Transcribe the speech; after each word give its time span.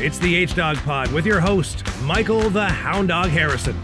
It's 0.00 0.20
the 0.20 0.36
H 0.36 0.54
Dog 0.54 0.76
Pod 0.84 1.10
with 1.10 1.26
your 1.26 1.40
host, 1.40 1.82
Michael 2.02 2.50
the 2.50 2.64
Hound 2.64 3.08
Dog 3.08 3.30
Harrison. 3.30 3.76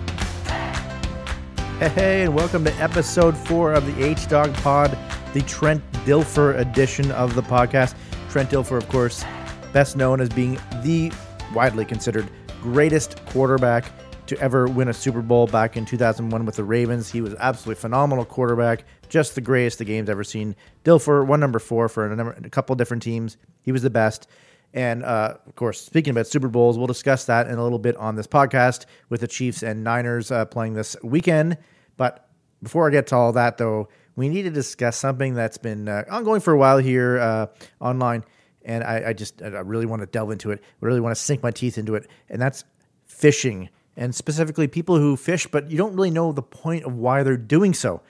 Hey, 1.81 2.23
and 2.23 2.33
welcome 2.33 2.63
to 2.63 2.73
episode 2.75 3.37
four 3.37 3.73
of 3.73 3.85
the 3.85 4.05
H 4.05 4.29
Dog 4.29 4.55
Pod, 4.59 4.97
the 5.33 5.43
Trent 5.43 5.83
Dilfer 6.07 6.57
edition 6.57 7.11
of 7.11 7.35
the 7.35 7.43
podcast. 7.43 7.97
Trent 8.31 8.49
Dilfer, 8.49 8.77
of 8.77 8.89
course, 8.89 9.25
best 9.73 9.97
known 9.97 10.21
as 10.21 10.29
being 10.29 10.57
the 10.85 11.13
widely 11.53 11.85
considered 11.85 12.31
greatest 12.63 13.27
quarterback 13.27 13.85
to 14.29 14.39
ever 14.39 14.69
win 14.69 14.87
a 14.87 14.95
Super 14.95 15.21
Bowl 15.21 15.49
back 15.49 15.77
in 15.77 15.85
2001 15.85 16.47
with 16.47 16.55
the 16.55 16.63
Ravens. 16.63 17.11
He 17.11 17.23
was 17.23 17.35
absolutely 17.41 17.81
phenomenal 17.81 18.25
quarterback, 18.25 18.85
just 19.09 19.35
the 19.35 19.41
greatest 19.41 19.79
the 19.79 19.85
game's 19.85 20.09
ever 20.09 20.23
seen. 20.23 20.55
Dilfer, 20.85 21.27
one 21.27 21.41
number 21.41 21.59
four 21.59 21.89
for 21.89 22.07
a, 22.07 22.15
number, 22.15 22.33
a 22.33 22.51
couple 22.51 22.77
different 22.77 23.03
teams. 23.03 23.37
He 23.63 23.73
was 23.73 23.83
the 23.83 23.91
best. 23.91 24.29
And 24.75 25.05
uh, 25.05 25.37
of 25.47 25.55
course, 25.55 25.81
speaking 25.81 26.11
about 26.11 26.27
Super 26.27 26.49
Bowls, 26.49 26.77
we'll 26.77 26.89
discuss 26.89 27.27
that 27.27 27.47
in 27.47 27.59
a 27.59 27.63
little 27.63 27.79
bit 27.79 27.97
on 27.97 28.17
this 28.17 28.27
podcast 28.27 28.87
with 29.09 29.21
the 29.21 29.29
Chiefs 29.29 29.63
and 29.63 29.85
Niners 29.85 30.33
uh, 30.33 30.45
playing 30.47 30.75
this 30.75 30.97
weekend. 31.03 31.57
But 31.97 32.29
before 32.61 32.89
I 32.89 32.91
get 32.91 33.07
to 33.09 33.17
all 33.17 33.33
that, 33.33 33.57
though, 33.57 33.89
we 34.17 34.29
need 34.29 34.43
to 34.43 34.51
discuss 34.51 34.97
something 34.97 35.35
that's 35.35 35.59
been 35.59 35.89
uh, 35.89 36.03
ongoing 36.11 36.41
for 36.41 36.53
a 36.53 36.59
while 36.59 36.79
here 36.79 37.21
uh, 37.21 37.47
online. 37.81 38.25
And 38.65 38.83
I, 38.83 39.11
I 39.11 39.13
just 39.13 39.43
I 39.43 39.47
really 39.61 39.87
want 39.87 40.01
to 40.01 40.07
delve 40.07 40.33
into 40.33 40.51
it. 40.51 40.61
I 40.61 40.87
really 40.87 41.01
want 41.01 41.15
to 41.15 41.23
sink 41.23 41.41
my 41.41 41.53
teeth 41.53 41.79
into 41.79 41.95
it. 41.95 42.09
And 42.29 42.43
that's 42.43 42.65
fishing, 43.07 43.69
and 43.97 44.13
specifically 44.13 44.67
people 44.67 44.99
who 44.99 45.17
fish, 45.17 45.47
but 45.47 45.71
you 45.71 45.79
don't 45.79 45.95
really 45.95 46.11
know 46.11 46.33
the 46.33 46.43
point 46.43 46.85
of 46.85 46.95
why 46.95 47.23
they're 47.23 47.37
doing 47.37 47.75
so. 47.75 48.03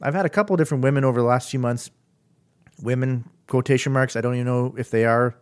I've 0.00 0.14
had 0.14 0.24
a 0.24 0.30
couple 0.30 0.56
different 0.56 0.82
women 0.82 1.04
over 1.04 1.20
the 1.20 1.26
last 1.26 1.50
few 1.50 1.60
months, 1.60 1.90
women 2.80 3.28
quotation 3.48 3.92
marks. 3.92 4.16
I 4.16 4.22
don't 4.22 4.34
even 4.34 4.46
know 4.46 4.74
if 4.78 4.90
they 4.90 5.04
are 5.04 5.34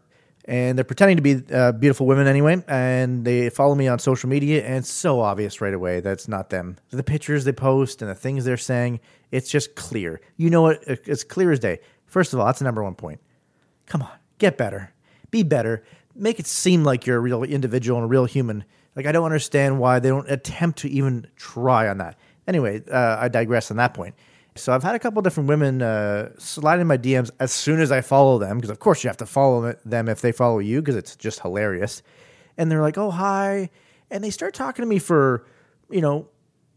and 0.47 0.77
they're 0.77 0.85
pretending 0.85 1.17
to 1.17 1.23
be 1.23 1.43
uh, 1.53 1.73
beautiful 1.73 2.07
women 2.07 2.27
anyway. 2.27 2.63
And 2.69 3.25
they 3.25 3.51
follow 3.51 3.75
me 3.75 3.89
on 3.89 3.99
social 3.99 4.29
media, 4.29 4.65
and 4.65 4.77
it's 4.77 4.91
so 4.91 5.21
obvious 5.21 5.61
right 5.61 5.75
away 5.75 6.01
that's 6.01 6.29
not 6.29 6.51
them. 6.51 6.77
The 6.91 7.03
pictures 7.03 7.45
they 7.45 7.53
post 7.53 8.03
and 8.03 8.11
the 8.11 8.15
things 8.15 8.45
they're 8.45 8.57
saying, 8.57 9.01
it's 9.31 9.51
just 9.51 9.75
clear. 9.75 10.21
You 10.37 10.51
know 10.51 10.69
it. 10.69 10.83
It's 10.87 11.25
clear 11.25 11.51
as 11.53 11.59
day. 11.59 11.81
First 12.07 12.33
of 12.33 12.41
all, 12.41 12.47
that's 12.47 12.61
the 12.61 12.65
number 12.65 12.83
one 12.83 12.95
point. 12.95 13.21
Come 13.87 14.03
on, 14.03 14.13
get 14.39 14.57
better, 14.57 14.93
be 15.31 15.43
better, 15.43 15.85
make 16.15 16.39
it 16.39 16.47
seem 16.47 16.85
like 16.85 17.07
you're 17.07 17.19
a 17.19 17.21
real 17.21 17.43
individual 17.43 17.99
and 17.99 18.05
a 18.05 18.09
real 18.09 18.25
human. 18.25 18.65
Like 18.97 19.07
I 19.07 19.13
don't 19.13 19.25
understand 19.25 19.81
why 19.81 19.99
they 19.99 20.09
don't 20.09 20.31
attempt 20.31 20.79
to 20.81 20.91
even 20.91 21.27
try 21.37 21.89
on 21.89 21.99
that. 21.99 22.17
Anyway, 22.47 22.83
uh, 22.91 23.17
I 23.19 23.29
digress 23.29 23.71
on 23.71 23.79
that 23.79 23.95
point. 23.95 24.15
So 24.57 24.73
I've 24.73 24.85
had 24.85 24.95
a 24.95 25.01
couple 25.01 25.21
different 25.21 25.49
women 25.49 25.83
uh, 25.83 26.31
slide 26.39 26.79
in 26.79 26.87
my 26.87 26.97
DMs 26.97 27.31
as 27.41 27.53
soon 27.53 27.81
as 27.81 27.91
I 27.91 28.01
follow 28.01 28.39
them, 28.39 28.59
because 28.59 28.71
of 28.71 28.79
course 28.79 29.03
you 29.03 29.09
have 29.09 29.17
to 29.17 29.27
follow 29.27 29.75
them 29.85 30.09
if 30.09 30.21
they 30.21 30.31
follow 30.31 30.61
you, 30.61 30.81
because 30.81 30.95
it's 30.95 31.17
just 31.17 31.41
hilarious. 31.41 32.03
And 32.57 32.71
they're 32.71 32.83
like, 32.83 32.97
"Oh 32.97 33.11
hi," 33.11 33.71
and 34.11 34.23
they 34.23 34.31
start 34.31 34.55
talking 34.55 34.85
to 34.85 34.87
me 34.89 35.01
for, 35.01 35.45
you 35.91 36.01
know, 36.01 36.29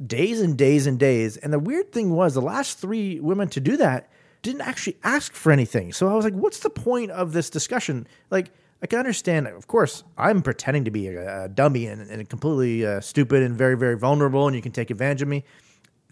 days 0.05 0.41
and 0.41 0.57
days 0.57 0.87
and 0.87 0.97
days. 0.97 1.37
And 1.37 1.53
the 1.53 1.59
weird 1.59 1.91
thing 1.91 2.13
was, 2.13 2.33
the 2.33 2.41
last 2.41 2.79
three 2.79 3.19
women 3.19 3.47
to 3.49 3.59
do 3.59 3.77
that 3.77 4.09
didn't 4.41 4.61
actually 4.61 4.97
ask 5.03 5.33
for 5.33 5.51
anything. 5.51 5.93
So 5.93 6.09
I 6.09 6.15
was 6.15 6.25
like, 6.25 6.33
"What's 6.33 6.59
the 6.59 6.71
point 6.71 7.11
of 7.11 7.33
this 7.33 7.49
discussion?" 7.49 8.07
Like. 8.29 8.51
I 8.79 8.85
can 8.85 8.99
understand, 8.99 9.47
of 9.47 9.65
course, 9.65 10.03
I'm 10.19 10.43
pretending 10.43 10.85
to 10.85 10.91
be 10.91 11.07
a, 11.07 11.45
a 11.45 11.49
dummy 11.49 11.87
and, 11.87 11.99
and 12.11 12.29
completely 12.29 12.85
uh, 12.85 13.01
stupid 13.01 13.41
and 13.41 13.55
very, 13.57 13.75
very 13.75 13.97
vulnerable, 13.97 14.45
and 14.45 14.55
you 14.55 14.61
can 14.61 14.71
take 14.71 14.91
advantage 14.91 15.23
of 15.23 15.27
me. 15.27 15.45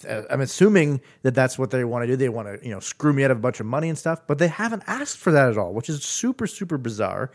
Uh, 0.08 0.24
I'm 0.30 0.42
assuming 0.42 1.02
that 1.22 1.36
that's 1.36 1.58
what 1.58 1.72
they 1.72 1.84
want 1.84 2.04
to 2.04 2.08
do. 2.08 2.16
They 2.16 2.30
want 2.30 2.48
to, 2.48 2.68
you 2.68 2.74
know, 2.74 2.80
screw 2.80 3.14
me 3.14 3.24
out 3.24 3.32
of 3.32 3.38
a 3.38 3.42
bunch 3.42 3.60
of 3.60 3.66
money 3.66 3.88
and 3.88 3.98
stuff, 3.98 4.22
but 4.28 4.38
they 4.38 4.50
haven't 4.50 4.84
asked 4.88 5.18
for 5.18 5.32
that 5.32 5.50
at 5.50 5.58
all, 5.58 5.74
which 5.74 5.90
is 5.90 6.04
super, 6.04 6.48
super 6.48 6.78
bizarre. 6.78 7.32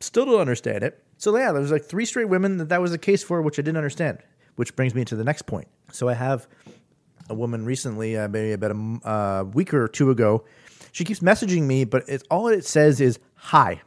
Still 0.00 0.26
don't 0.26 0.40
understand 0.40 0.84
it. 0.84 1.02
So 1.18 1.36
yeah, 1.36 1.52
there's 1.52 1.72
like 1.72 1.84
three 1.84 2.04
straight 2.04 2.28
women 2.28 2.58
that 2.58 2.68
that 2.68 2.80
was 2.80 2.92
the 2.92 2.98
case 2.98 3.22
for, 3.22 3.42
which 3.42 3.58
I 3.58 3.62
didn't 3.62 3.78
understand. 3.78 4.18
Which 4.56 4.76
brings 4.76 4.94
me 4.94 5.04
to 5.06 5.16
the 5.16 5.24
next 5.24 5.42
point. 5.42 5.66
So 5.90 6.08
I 6.08 6.14
have 6.14 6.46
a 7.28 7.34
woman 7.34 7.64
recently, 7.64 8.16
uh, 8.16 8.28
maybe 8.28 8.52
about 8.52 8.70
a 8.70 9.08
uh, 9.08 9.44
week 9.44 9.74
or 9.74 9.88
two 9.88 10.10
ago. 10.10 10.44
She 10.92 11.04
keeps 11.04 11.20
messaging 11.20 11.62
me, 11.62 11.84
but 11.84 12.04
it's 12.06 12.22
all 12.30 12.48
it 12.48 12.64
says 12.64 13.00
is 13.00 13.18
hi. 13.34 13.82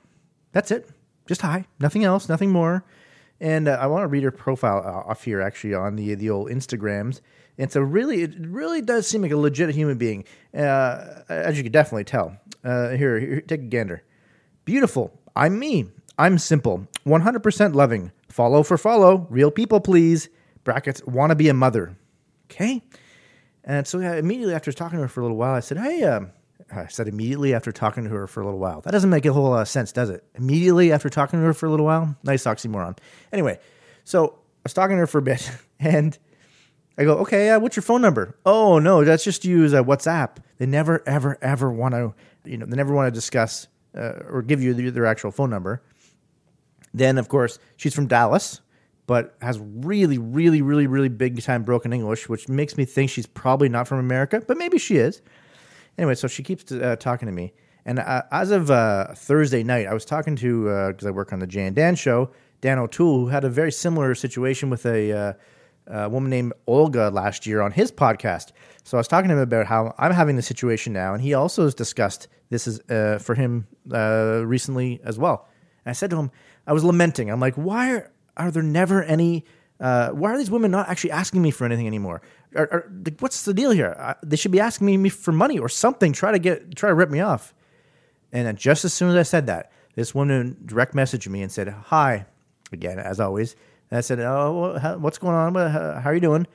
That's 0.52 0.72
it, 0.72 0.90
just 1.28 1.42
hi, 1.42 1.66
nothing 1.80 2.04
else, 2.04 2.28
nothing 2.28 2.52
more. 2.52 2.84
And 3.40 3.68
uh, 3.68 3.78
I 3.80 3.88
want 3.88 4.04
to 4.04 4.08
read 4.08 4.24
her 4.24 4.32
profile 4.32 4.80
uh, 4.80 5.10
off 5.10 5.24
here, 5.24 5.42
actually, 5.42 5.74
on 5.74 5.96
the 5.96 6.16
the 6.16 6.30
old 6.30 6.50
Instagrams. 6.50 7.22
It's 7.58 7.76
a 7.76 7.84
really, 7.84 8.22
it 8.22 8.36
really 8.40 8.82
does 8.82 9.08
seem 9.08 9.24
like 9.24 9.32
a 9.32 9.38
legit 9.38 9.74
human 9.74 9.98
being, 9.98 10.26
uh, 10.56 11.22
as 11.28 11.58
you 11.58 11.64
can 11.64 11.72
definitely 11.72 12.04
tell. 12.04 12.38
Uh, 12.64 12.90
here, 12.90 13.20
here, 13.20 13.42
take 13.42 13.62
a 13.62 13.64
gander. 13.64 14.04
Beautiful. 14.66 15.20
I'm 15.36 15.58
me. 15.58 15.88
I'm 16.18 16.38
simple. 16.38 16.88
100% 17.06 17.74
loving. 17.74 18.12
Follow 18.30 18.64
for 18.64 18.78
follow. 18.78 19.28
Real 19.30 19.52
people, 19.52 19.80
please. 19.80 20.30
Brackets. 20.64 21.04
Want 21.06 21.32
to 21.32 21.36
be 21.36 21.50
a 21.50 21.54
mother. 21.54 21.98
Okay. 22.46 22.84
And 23.64 23.88
so 23.88 24.00
yeah, 24.00 24.16
immediately 24.16 24.54
after 24.54 24.72
talking 24.72 24.98
to 24.98 25.04
her 25.04 25.08
for 25.08 25.22
a 25.22 25.24
little 25.24 25.38
while, 25.38 25.54
I 25.54 25.60
said, 25.60 25.78
"Hey." 25.78 26.04
Um, 26.04 26.32
I 26.72 26.88
said 26.88 27.08
immediately 27.08 27.54
after 27.54 27.72
talking 27.72 28.04
to 28.04 28.10
her 28.10 28.28
for 28.28 28.42
a 28.42 28.46
little 28.46 28.60
while. 28.60 28.82
That 28.82 28.92
doesn't 28.92 29.10
make 29.10 29.26
a 29.26 29.32
whole 29.32 29.52
lot 29.52 29.62
of 29.62 29.70
sense, 29.70 29.92
does 29.92 30.10
it? 30.10 30.24
Immediately 30.36 30.92
after 30.92 31.10
talking 31.10 31.40
to 31.40 31.46
her 31.46 31.54
for 31.54 31.66
a 31.66 31.70
little 31.70 31.86
while? 31.86 32.16
Nice 32.24 32.44
oxymoron. 32.44 32.98
Anyway, 33.32 33.60
so 34.04 34.28
I 34.28 34.64
was 34.64 34.74
talking 34.74 34.98
to 34.98 35.00
her 35.00 35.08
for 35.08 35.20
a 35.20 35.22
bit, 35.22 35.50
and 35.80 36.18
I 36.98 37.04
go, 37.04 37.18
okay, 37.20 37.52
uh, 37.52 37.60
what's 37.60 37.76
your 37.76 37.84
phone 37.84 38.02
number? 38.02 38.36
Oh 38.46 38.80
no, 38.80 39.04
that's 39.04 39.24
just 39.24 39.46
use 39.46 39.74
uh, 39.74 39.84
WhatsApp. 39.84 40.38
They 40.58 40.66
never, 40.66 41.04
ever, 41.08 41.38
ever 41.42 41.72
want 41.72 41.94
to, 41.94 42.14
you 42.44 42.58
know, 42.58 42.66
they 42.66 42.76
never 42.76 42.94
want 42.94 43.08
to 43.08 43.12
discuss 43.12 43.68
uh, 43.96 44.14
or 44.30 44.42
give 44.42 44.64
you 44.64 44.74
their, 44.74 44.90
their 44.90 45.06
actual 45.06 45.32
phone 45.32 45.50
number. 45.50 45.84
Then, 46.94 47.20
of 47.20 47.30
course, 47.30 47.60
she's 47.76 47.94
from 47.94 48.08
Dallas, 48.08 48.62
but 49.06 49.36
has 49.42 49.60
really, 49.60 50.18
really, 50.18 50.64
really, 50.64 50.88
really 50.88 51.10
big 51.10 51.42
time 51.44 51.64
broken 51.64 51.94
English, 51.94 52.28
which 52.28 52.50
makes 52.50 52.78
me 52.78 52.86
think 52.86 53.12
she's 53.12 53.28
probably 53.28 53.70
not 53.70 53.88
from 53.88 54.00
America, 54.00 54.42
but 54.48 54.58
maybe 54.58 54.80
she 54.80 54.98
is. 54.98 55.22
Anyway, 55.98 56.16
so 56.16 56.28
she 56.28 56.42
keeps 56.42 56.72
uh, 56.72 56.96
talking 57.00 57.28
to 57.28 57.32
me. 57.32 57.54
And 57.86 58.00
uh, 58.00 58.24
as 58.32 58.52
of 58.52 58.68
Thursday 59.18 59.64
night, 59.64 59.88
I 59.88 59.94
was 59.94 60.04
talking 60.04 60.36
to, 60.38 60.88
because 60.88 61.06
I 61.06 61.12
work 61.12 61.32
on 61.32 61.40
the 61.40 61.48
Jay 61.48 61.66
and 61.66 61.76
Dan 61.76 61.96
show, 61.96 62.32
Dan 62.60 62.80
O'Toole, 62.80 63.20
who 63.20 63.28
had 63.28 63.44
a 63.44 63.50
very 63.50 63.72
similar 63.72 64.14
situation 64.16 64.70
with 64.70 64.86
a 64.86 65.36
a 65.90 66.10
woman 66.10 66.30
named 66.30 66.54
Olga 66.68 67.10
last 67.10 67.46
year 67.46 67.62
on 67.62 67.72
his 67.72 67.92
podcast. 67.92 68.52
So 68.84 68.98
I 68.98 69.00
was 69.00 69.08
talking 69.08 69.30
to 69.30 69.36
him 69.36 69.42
about 69.42 69.66
how 69.66 69.94
I'm 69.98 70.12
having 70.12 70.36
the 70.36 70.42
situation 70.42 70.94
now, 70.94 71.14
and 71.14 71.22
he 71.22 71.34
also 71.34 71.64
has 71.64 71.76
discussed 71.76 72.28
this 72.50 72.68
is 72.68 72.80
uh, 72.90 73.20
for 73.22 73.36
him 73.36 73.68
uh, 73.92 74.44
recently 74.46 75.02
as 75.04 75.18
well. 75.18 75.48
And 75.86 75.90
I 75.90 75.94
said 75.94 76.10
to 76.12 76.18
him, 76.18 76.32
I 76.66 76.74
was 76.74 76.84
lamenting. 76.84 77.30
I'm 77.30 77.40
like, 77.40 77.56
why 77.56 77.94
are, 77.94 78.12
are 78.38 78.52
there 78.52 78.64
never 78.64 79.04
any? 79.04 79.46
Uh, 79.80 80.10
why 80.10 80.32
are 80.32 80.38
these 80.38 80.50
women 80.50 80.72
not 80.72 80.90
actually 80.90 81.12
asking 81.12 81.42
me 81.42 81.52
for 81.52 81.66
anything 81.66 81.88
anymore? 81.88 82.22
Are, 82.56 82.64
are, 82.72 82.92
what's 83.20 83.46
the 83.46 83.54
deal 83.54 83.72
here? 83.72 84.16
they 84.24 84.36
should 84.36 84.52
be 84.52 84.60
asking 84.60 85.02
me 85.02 85.10
for 85.10 85.32
money 85.32 85.60
or 85.60 85.70
something. 85.70 86.14
Try 86.14 86.32
to 86.32 86.40
get 86.40 86.76
try 86.76 86.90
to 86.90 86.96
rip 86.96 87.10
me 87.10 87.20
off. 87.20 87.54
And 88.32 88.58
just 88.58 88.86
as 88.86 88.94
soon 88.94 89.10
as 89.10 89.16
I 89.16 89.24
said 89.24 89.48
that, 89.48 89.72
this 89.96 90.14
woman 90.14 90.58
direct 90.66 90.94
messaged 90.94 91.28
me 91.28 91.42
and 91.42 91.52
said, 91.52 91.70
"Hi," 91.70 92.26
again 92.72 93.00
as 93.00 93.20
always. 93.20 93.56
And 93.90 93.98
I 93.98 94.02
said, 94.02 94.20
"Oh, 94.20 94.98
what's 95.00 95.18
going 95.18 95.36
on? 95.36 95.54
How 95.56 96.10
are 96.10 96.14
you 96.14 96.20
doing?" 96.20 96.48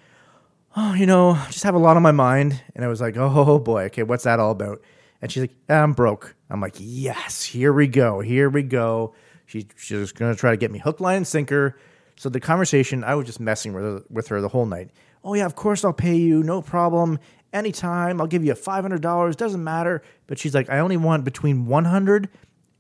Oh, 0.75 0.95
you 0.95 1.05
know, 1.05 1.35
just 1.49 1.65
have 1.65 1.75
a 1.75 1.79
lot 1.79 1.97
on 1.97 2.03
my 2.03 2.13
mind. 2.13 2.63
And 2.75 2.85
I 2.85 2.89
was 2.89 3.01
like, 3.01 3.17
"Oh 3.17 3.59
boy, 3.65 3.85
okay, 3.85 4.03
what's 4.03 4.25
that 4.25 4.41
all 4.41 4.51
about?" 4.53 4.83
And 5.21 5.31
she's 5.31 5.43
like, 5.43 5.55
"I'm 5.69 5.93
broke." 5.93 6.35
I'm 6.51 6.61
like, 6.61 6.77
"Yes, 6.79 7.45
here 7.45 7.73
we 7.73 7.87
go, 7.87 8.21
here 8.21 8.49
we 8.49 8.63
go." 8.63 9.15
She, 9.47 9.67
she's 9.77 9.99
just 9.99 10.15
going 10.15 10.33
to 10.33 10.39
try 10.39 10.53
to 10.53 10.57
get 10.57 10.71
me 10.71 10.79
hook, 10.79 11.01
line, 11.01 11.19
and 11.19 11.27
sinker. 11.27 11.77
So 12.17 12.29
the 12.29 12.41
conversation, 12.41 13.05
I 13.05 13.15
was 13.15 13.27
just 13.27 13.41
messing 13.41 13.73
with 13.73 13.85
her, 13.85 14.03
with 14.09 14.29
her 14.29 14.41
the 14.41 14.49
whole 14.49 14.65
night. 14.67 14.91
Oh 15.25 15.35
yeah, 15.35 15.47
of 15.47 15.55
course 15.55 15.85
I'll 15.85 15.93
pay 15.93 16.17
you, 16.17 16.43
no 16.43 16.63
problem, 16.63 17.19
anytime. 17.53 18.21
I'll 18.21 18.27
give 18.27 18.45
you 18.45 18.55
five 18.55 18.83
hundred 18.83 19.03
dollars, 19.03 19.37
doesn't 19.37 19.63
matter. 19.63 20.03
But 20.27 20.39
she's 20.39 20.55
like, 20.55 20.71
I 20.71 20.79
only 20.79 20.97
want 20.97 21.25
between 21.25 21.67
one 21.67 21.85
hundred 21.85 22.29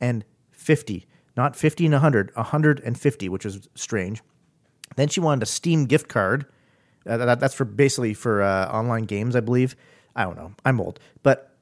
and 0.00 0.24
fifty, 0.50 1.06
not 1.36 1.56
fifty 1.56 1.86
and 1.86 1.94
hundred, 1.94 2.30
hundred 2.36 2.80
and 2.80 2.98
fifty, 2.98 3.28
which 3.28 3.46
is 3.46 3.68
strange. 3.74 4.22
Then 4.96 5.08
she 5.08 5.20
wanted 5.20 5.42
a 5.42 5.46
Steam 5.46 5.86
gift 5.86 6.08
card. 6.08 6.46
Uh, 7.06 7.16
that, 7.16 7.40
that's 7.40 7.54
for 7.54 7.64
basically 7.64 8.14
for 8.14 8.42
uh, 8.42 8.68
online 8.68 9.04
games, 9.04 9.34
I 9.34 9.40
believe. 9.40 9.76
I 10.14 10.24
don't 10.24 10.36
know. 10.36 10.52
I'm 10.64 10.80
old, 10.80 11.00
but 11.22 11.52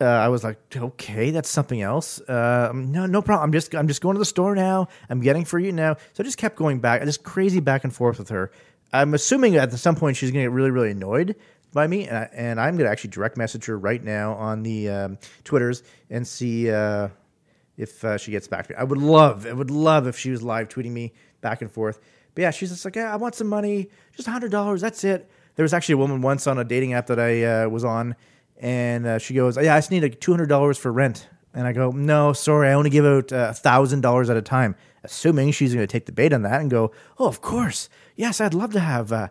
uh, 0.00 0.04
I 0.04 0.28
was 0.28 0.44
like, 0.44 0.58
okay, 0.74 1.30
that's 1.30 1.48
something 1.48 1.80
else. 1.80 2.20
Uh, 2.20 2.70
no, 2.74 3.06
no 3.06 3.22
problem. 3.22 3.44
I'm 3.44 3.52
just, 3.52 3.74
I'm 3.74 3.88
just 3.88 4.00
going 4.00 4.14
to 4.14 4.18
the 4.18 4.24
store 4.24 4.54
now. 4.54 4.88
I'm 5.08 5.20
getting 5.20 5.44
for 5.44 5.58
you 5.58 5.72
now. 5.72 5.96
So 6.12 6.22
I 6.22 6.24
just 6.24 6.38
kept 6.38 6.56
going 6.56 6.80
back, 6.80 7.02
just 7.04 7.22
crazy 7.22 7.60
back 7.60 7.84
and 7.84 7.94
forth 7.94 8.18
with 8.18 8.28
her. 8.28 8.50
I'm 8.92 9.14
assuming 9.14 9.56
at 9.56 9.72
some 9.72 9.96
point 9.96 10.16
she's 10.16 10.30
going 10.30 10.44
to 10.44 10.50
get 10.50 10.54
really, 10.54 10.70
really 10.70 10.90
annoyed 10.90 11.36
by 11.72 11.86
me, 11.86 12.08
and, 12.08 12.58
I, 12.58 12.66
I'm 12.66 12.76
going 12.76 12.86
to 12.86 12.90
actually 12.90 13.10
direct 13.10 13.36
message 13.36 13.66
her 13.66 13.78
right 13.78 14.02
now 14.02 14.34
on 14.34 14.62
the 14.62 14.88
um, 14.88 15.18
Twitters 15.44 15.82
and 16.08 16.26
see 16.26 16.70
uh, 16.70 17.08
if 17.76 18.04
uh, 18.04 18.16
she 18.16 18.30
gets 18.30 18.48
back 18.48 18.68
to 18.68 18.72
me. 18.72 18.78
I 18.78 18.84
would 18.84 18.98
love, 18.98 19.46
I 19.46 19.52
would 19.52 19.70
love 19.70 20.06
if 20.06 20.18
she 20.18 20.30
was 20.30 20.42
live 20.42 20.68
tweeting 20.68 20.92
me 20.92 21.12
back 21.40 21.60
and 21.60 21.70
forth. 21.70 22.00
But 22.36 22.42
yeah, 22.42 22.50
she's 22.50 22.68
just 22.68 22.84
like, 22.84 22.96
yeah, 22.96 23.12
I 23.12 23.16
want 23.16 23.34
some 23.34 23.48
money, 23.48 23.88
just 24.14 24.28
hundred 24.28 24.52
dollars. 24.52 24.82
That's 24.82 25.02
it. 25.04 25.28
There 25.56 25.64
was 25.64 25.72
actually 25.72 25.94
a 25.94 25.96
woman 25.96 26.20
once 26.20 26.46
on 26.46 26.58
a 26.58 26.64
dating 26.64 26.92
app 26.92 27.06
that 27.06 27.18
I 27.18 27.42
uh, 27.42 27.68
was 27.68 27.82
on, 27.82 28.14
and 28.58 29.06
uh, 29.06 29.18
she 29.18 29.32
goes, 29.32 29.56
yeah, 29.56 29.74
I 29.74 29.78
just 29.78 29.90
need 29.90 30.02
like 30.02 30.20
two 30.20 30.32
hundred 30.32 30.50
dollars 30.50 30.76
for 30.76 30.92
rent. 30.92 31.28
And 31.54 31.66
I 31.66 31.72
go, 31.72 31.90
no, 31.90 32.34
sorry, 32.34 32.68
I 32.68 32.74
only 32.74 32.90
give 32.90 33.06
out 33.06 33.32
a 33.32 33.54
thousand 33.54 34.02
dollars 34.02 34.28
at 34.28 34.36
a 34.36 34.42
time, 34.42 34.76
assuming 35.02 35.52
she's 35.52 35.74
going 35.74 35.86
to 35.86 35.90
take 35.90 36.04
the 36.04 36.12
bait 36.12 36.34
on 36.34 36.42
that 36.42 36.60
and 36.60 36.70
go, 36.70 36.92
oh, 37.18 37.26
of 37.26 37.40
course, 37.40 37.88
yes, 38.14 38.42
I'd 38.42 38.52
love 38.52 38.74
to 38.74 38.80
have, 38.80 39.10
uh, 39.10 39.28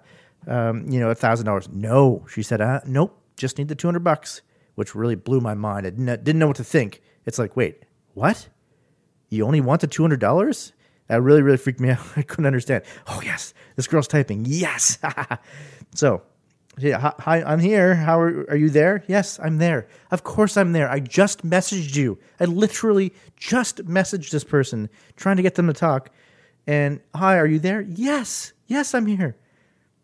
um, 0.47 0.89
you 0.89 0.99
know, 0.99 1.11
a 1.11 1.15
thousand 1.15 1.45
dollars. 1.45 1.69
No, 1.71 2.25
she 2.27 2.41
said, 2.41 2.59
uh, 2.59 2.81
nope, 2.87 3.15
just 3.37 3.59
need 3.59 3.67
the 3.67 3.75
two 3.75 3.87
hundred 3.87 4.03
bucks, 4.03 4.41
which 4.73 4.95
really 4.95 5.13
blew 5.13 5.39
my 5.39 5.53
mind. 5.53 5.85
I 5.85 5.91
didn't, 5.91 6.23
didn't 6.23 6.39
know 6.39 6.47
what 6.47 6.55
to 6.55 6.63
think. 6.63 7.03
It's 7.27 7.37
like, 7.37 7.55
wait, 7.55 7.83
what? 8.15 8.49
You 9.29 9.45
only 9.45 9.61
want 9.61 9.81
the 9.81 9.87
two 9.87 10.01
hundred 10.01 10.19
dollars? 10.19 10.73
That 11.07 11.21
really, 11.21 11.41
really 11.41 11.57
freaked 11.57 11.79
me 11.79 11.89
out. 11.91 11.99
I 12.15 12.21
couldn't 12.21 12.45
understand. 12.45 12.83
Oh 13.07 13.21
yes, 13.23 13.53
this 13.75 13.87
girl's 13.87 14.07
typing. 14.07 14.45
Yes. 14.45 14.97
so 15.95 16.23
yeah, 16.77 17.13
hi, 17.19 17.41
I'm 17.41 17.59
here. 17.59 17.95
How 17.95 18.19
are, 18.19 18.45
are 18.49 18.55
you 18.55 18.69
there? 18.69 19.03
Yes, 19.07 19.39
I'm 19.41 19.57
there. 19.59 19.87
Of 20.11 20.23
course 20.23 20.57
I'm 20.57 20.73
there. 20.73 20.89
I 20.89 20.99
just 20.99 21.45
messaged 21.45 21.95
you. 21.95 22.19
I 22.39 22.45
literally 22.45 23.13
just 23.37 23.85
messaged 23.85 24.31
this 24.31 24.43
person 24.43 24.89
trying 25.15 25.37
to 25.37 25.41
get 25.41 25.55
them 25.55 25.67
to 25.67 25.73
talk. 25.73 26.09
And 26.67 26.99
hi, 27.13 27.37
are 27.37 27.45
you 27.45 27.59
there? 27.59 27.81
Yes, 27.81 28.51
yes, 28.67 28.93
I'm 28.93 29.05
here. 29.05 29.37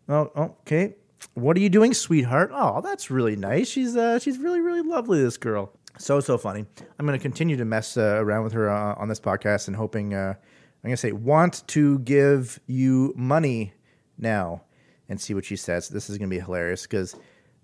Oh, 0.08 0.30
okay. 0.60 0.94
What 1.34 1.56
are 1.56 1.60
you 1.60 1.68
doing, 1.68 1.92
sweetheart? 1.92 2.50
Oh, 2.52 2.80
that's 2.80 3.10
really 3.10 3.36
nice. 3.36 3.68
She's 3.68 3.96
uh, 3.96 4.18
she's 4.18 4.38
really, 4.38 4.60
really 4.60 4.82
lovely. 4.82 5.22
This 5.22 5.36
girl, 5.36 5.72
so 5.98 6.20
so 6.20 6.38
funny. 6.38 6.64
I'm 6.98 7.06
going 7.06 7.18
to 7.18 7.22
continue 7.22 7.56
to 7.56 7.64
mess 7.64 7.96
uh, 7.96 8.16
around 8.18 8.44
with 8.44 8.52
her 8.54 8.70
uh, 8.70 8.94
on 8.94 9.08
this 9.08 9.20
podcast 9.20 9.68
and 9.68 9.76
hoping. 9.76 10.14
Uh, 10.14 10.34
I'm 10.82 10.88
going 10.88 10.96
to 10.96 11.00
say 11.00 11.12
want 11.12 11.66
to 11.68 12.00
give 12.00 12.58
you 12.66 13.14
money 13.16 13.72
now 14.18 14.62
and 15.08 15.20
see 15.20 15.34
what 15.34 15.44
she 15.44 15.56
says. 15.56 15.88
This 15.88 16.10
is 16.10 16.18
going 16.18 16.28
to 16.28 16.34
be 16.34 16.40
hilarious 16.40 16.82
because, 16.82 17.14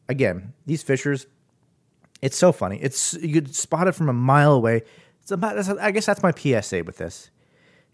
again, 0.09 0.53
these 0.67 0.82
fishers, 0.82 1.26
it's 2.23 2.37
so 2.37 2.53
funny. 2.53 2.79
It's 2.81 3.15
you 3.15 3.35
could 3.35 3.55
spot 3.55 3.88
it 3.88 3.93
from 3.93 4.09
a 4.09 4.12
mile 4.12 4.53
away. 4.53 4.82
It's 5.23 5.31
about, 5.31 5.59
I 5.81 5.91
guess 5.91 6.06
that's 6.06 6.23
my 6.23 6.32
PSA 6.32 6.85
with 6.85 6.99
this. 6.99 7.31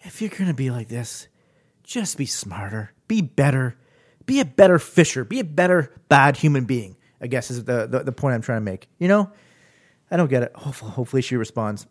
If 0.00 0.20
you're 0.20 0.30
going 0.30 0.46
to 0.46 0.54
be 0.54 0.70
like 0.70 0.88
this, 0.88 1.28
just 1.82 2.18
be 2.18 2.26
smarter, 2.26 2.92
be 3.08 3.22
better, 3.22 3.76
be 4.26 4.40
a 4.40 4.44
better 4.44 4.78
fisher, 4.78 5.24
be 5.24 5.40
a 5.40 5.44
better 5.44 5.92
bad 6.08 6.36
human 6.36 6.64
being. 6.64 6.96
I 7.20 7.26
guess 7.26 7.50
is 7.50 7.64
the, 7.64 7.86
the, 7.86 8.00
the 8.00 8.12
point 8.12 8.34
I'm 8.34 8.42
trying 8.42 8.60
to 8.60 8.64
make. 8.64 8.88
You 8.98 9.08
know, 9.08 9.32
I 10.10 10.16
don't 10.16 10.28
get 10.28 10.42
it. 10.42 10.52
Hopefully, 10.54 10.90
hopefully 10.90 11.22
she 11.22 11.36
responds. 11.36 11.86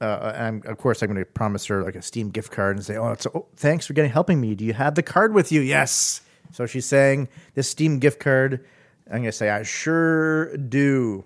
Uh, 0.00 0.32
and 0.36 0.66
of 0.66 0.76
course, 0.76 1.02
I'm 1.02 1.08
going 1.08 1.18
to 1.18 1.24
promise 1.24 1.64
her 1.66 1.82
like 1.82 1.94
a 1.94 2.02
Steam 2.02 2.30
gift 2.30 2.52
card 2.52 2.76
and 2.76 2.84
say, 2.84 2.96
"Oh, 2.96 3.16
oh, 3.34 3.46
thanks 3.56 3.86
for 3.86 3.94
getting 3.94 4.10
helping 4.10 4.40
me. 4.40 4.54
Do 4.54 4.64
you 4.64 4.74
have 4.74 4.94
the 4.94 5.02
card 5.02 5.32
with 5.32 5.50
you?" 5.50 5.60
Yes. 5.62 6.20
So 6.52 6.66
she's 6.66 6.86
saying 6.86 7.28
this 7.54 7.68
Steam 7.70 7.98
gift 7.98 8.20
card. 8.20 8.64
I'm 9.10 9.18
gonna 9.18 9.32
say 9.32 9.48
I 9.48 9.62
sure 9.62 10.56
do. 10.56 11.24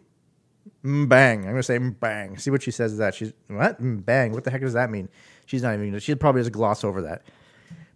Bang. 0.85 1.41
I'm 1.45 1.51
gonna 1.51 1.63
say 1.63 1.79
bang. 1.79 2.39
See 2.39 2.51
what 2.51 2.63
she 2.63 2.71
says. 2.71 2.93
Is 2.93 2.99
that 2.99 3.15
she's 3.15 3.33
what? 3.49 3.77
Bang. 3.81 4.33
What 4.33 4.45
the 4.45 4.51
heck 4.51 4.61
does 4.61 4.75
that 4.75 4.91
mean? 4.91 5.09
She's 5.47 5.63
not 5.63 5.75
even. 5.75 5.99
She 5.99 6.15
probably 6.15 6.43
just 6.43 6.53
gloss 6.53 6.85
over 6.85 7.03
that. 7.03 7.23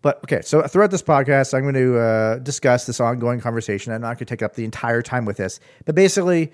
But 0.03 0.19
okay, 0.25 0.43
so 0.43 0.61
throughout 0.67 0.91
this 0.91 1.03
podcast, 1.03 1.55
I'm 1.55 1.63
going 1.63 1.75
to 1.75 1.99
uh, 1.99 2.39
discuss 2.39 2.85
this 2.85 3.01
ongoing 3.01 3.41
conversation. 3.41 3.91
I'm 3.91 4.03
not 4.03 4.19
going 4.19 4.19
to 4.19 4.25
take 4.27 4.43
up 4.43 4.55
the 4.55 4.65
entire 4.65 5.01
time 5.01 5.25
with 5.25 5.39
this, 5.39 5.61
but 5.87 5.95
basically, 5.95 6.53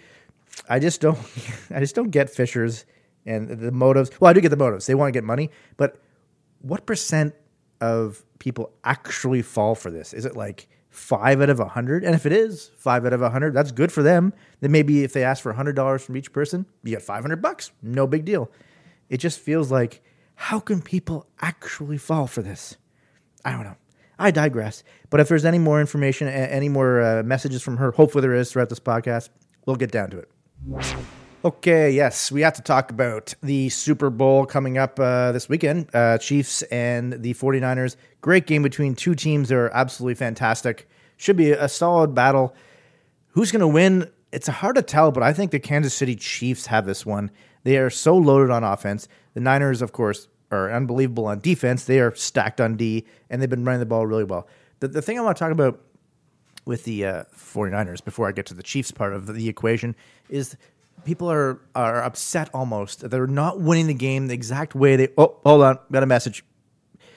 I 0.68 0.78
just 0.78 1.00
don't. 1.00 1.18
I 1.70 1.80
just 1.80 1.96
don't 1.96 2.10
get 2.10 2.30
fishers 2.30 2.84
and 3.26 3.48
the 3.48 3.72
motives. 3.72 4.10
Well, 4.20 4.30
I 4.30 4.32
do 4.32 4.40
get 4.40 4.48
the 4.48 4.56
motives. 4.56 4.86
They 4.86 4.94
want 4.94 5.08
to 5.08 5.16
get 5.16 5.24
money, 5.24 5.50
but 5.76 6.00
what 6.60 6.86
percent 6.86 7.34
of 7.80 8.24
people 8.38 8.72
actually 8.84 9.42
fall 9.42 9.74
for 9.74 9.90
this? 9.90 10.12
Is 10.12 10.24
it 10.24 10.36
like 10.36 10.68
five 10.90 11.40
out 11.40 11.50
of 11.50 11.60
a 11.60 11.66
hundred? 11.66 12.04
And 12.04 12.14
if 12.14 12.26
it 12.26 12.32
is 12.32 12.70
five 12.76 13.06
out 13.06 13.12
of 13.12 13.22
a 13.22 13.30
hundred, 13.30 13.54
that's 13.54 13.72
good 13.72 13.92
for 13.92 14.02
them. 14.02 14.32
Then 14.60 14.72
maybe 14.72 15.04
if 15.04 15.12
they 15.12 15.24
ask 15.24 15.42
for 15.42 15.50
a 15.50 15.54
hundred 15.54 15.76
dollars 15.76 16.02
from 16.04 16.16
each 16.16 16.32
person, 16.32 16.66
you 16.82 16.90
get 16.90 17.02
five 17.02 17.22
hundred 17.22 17.40
bucks. 17.40 17.70
No 17.82 18.06
big 18.06 18.24
deal. 18.24 18.50
It 19.08 19.18
just 19.18 19.38
feels 19.40 19.70
like 19.70 20.02
how 20.34 20.58
can 20.58 20.80
people 20.80 21.26
actually 21.40 21.98
fall 21.98 22.26
for 22.26 22.42
this? 22.42 22.76
I 23.44 23.52
don't 23.52 23.64
know. 23.64 23.76
I 24.18 24.30
digress. 24.30 24.84
But 25.08 25.20
if 25.20 25.28
there's 25.28 25.44
any 25.44 25.58
more 25.58 25.80
information, 25.80 26.28
any 26.28 26.68
more 26.68 27.00
uh, 27.00 27.22
messages 27.22 27.62
from 27.62 27.78
her, 27.78 27.90
hopefully 27.90 28.22
there 28.22 28.34
is 28.34 28.52
throughout 28.52 28.68
this 28.68 28.80
podcast, 28.80 29.30
we'll 29.66 29.76
get 29.76 29.90
down 29.90 30.10
to 30.10 30.18
it. 30.18 30.30
Okay, 31.42 31.90
yes, 31.90 32.30
we 32.30 32.42
have 32.42 32.52
to 32.52 32.62
talk 32.62 32.90
about 32.90 33.32
the 33.42 33.70
Super 33.70 34.10
Bowl 34.10 34.44
coming 34.44 34.76
up 34.76 35.00
uh, 35.00 35.32
this 35.32 35.48
weekend. 35.48 35.88
Uh, 35.94 36.18
Chiefs 36.18 36.60
and 36.64 37.14
the 37.14 37.32
49ers. 37.32 37.96
Great 38.20 38.46
game 38.46 38.62
between 38.62 38.94
two 38.94 39.14
teams 39.14 39.48
that 39.48 39.56
are 39.56 39.70
absolutely 39.70 40.16
fantastic. 40.16 40.86
Should 41.16 41.38
be 41.38 41.52
a 41.52 41.66
solid 41.66 42.14
battle. 42.14 42.54
Who's 43.28 43.50
going 43.50 43.60
to 43.60 43.68
win? 43.68 44.10
It's 44.32 44.48
hard 44.48 44.76
to 44.76 44.82
tell, 44.82 45.12
but 45.12 45.22
I 45.22 45.32
think 45.32 45.50
the 45.50 45.58
Kansas 45.58 45.94
City 45.94 46.14
Chiefs 46.14 46.66
have 46.66 46.84
this 46.84 47.06
one. 47.06 47.30
They 47.64 47.78
are 47.78 47.88
so 47.88 48.14
loaded 48.18 48.50
on 48.50 48.62
offense. 48.62 49.08
The 49.32 49.40
Niners, 49.40 49.80
of 49.80 49.92
course, 49.92 50.28
are 50.50 50.70
unbelievable 50.70 51.24
on 51.24 51.40
defense. 51.40 51.86
They 51.86 52.00
are 52.00 52.14
stacked 52.14 52.60
on 52.60 52.76
D, 52.76 53.06
and 53.30 53.40
they've 53.40 53.48
been 53.48 53.64
running 53.64 53.80
the 53.80 53.86
ball 53.86 54.06
really 54.06 54.24
well. 54.24 54.46
The, 54.80 54.88
the 54.88 55.00
thing 55.00 55.18
I 55.18 55.22
want 55.22 55.38
to 55.38 55.42
talk 55.42 55.52
about 55.52 55.80
with 56.66 56.84
the 56.84 57.06
uh, 57.06 57.24
49ers 57.34 58.04
before 58.04 58.28
I 58.28 58.32
get 58.32 58.44
to 58.46 58.54
the 58.54 58.62
Chiefs 58.62 58.92
part 58.92 59.14
of 59.14 59.26
the 59.34 59.48
equation 59.48 59.96
is 60.28 60.54
people 61.04 61.30
are 61.30 61.60
are 61.74 62.02
upset 62.02 62.50
almost. 62.54 63.08
They're 63.08 63.26
not 63.26 63.60
winning 63.60 63.86
the 63.86 63.94
game 63.94 64.28
the 64.28 64.34
exact 64.34 64.74
way 64.74 64.96
they. 64.96 65.08
Oh, 65.16 65.36
hold 65.44 65.62
on, 65.62 65.78
got 65.90 66.02
a 66.02 66.06
message. 66.06 66.44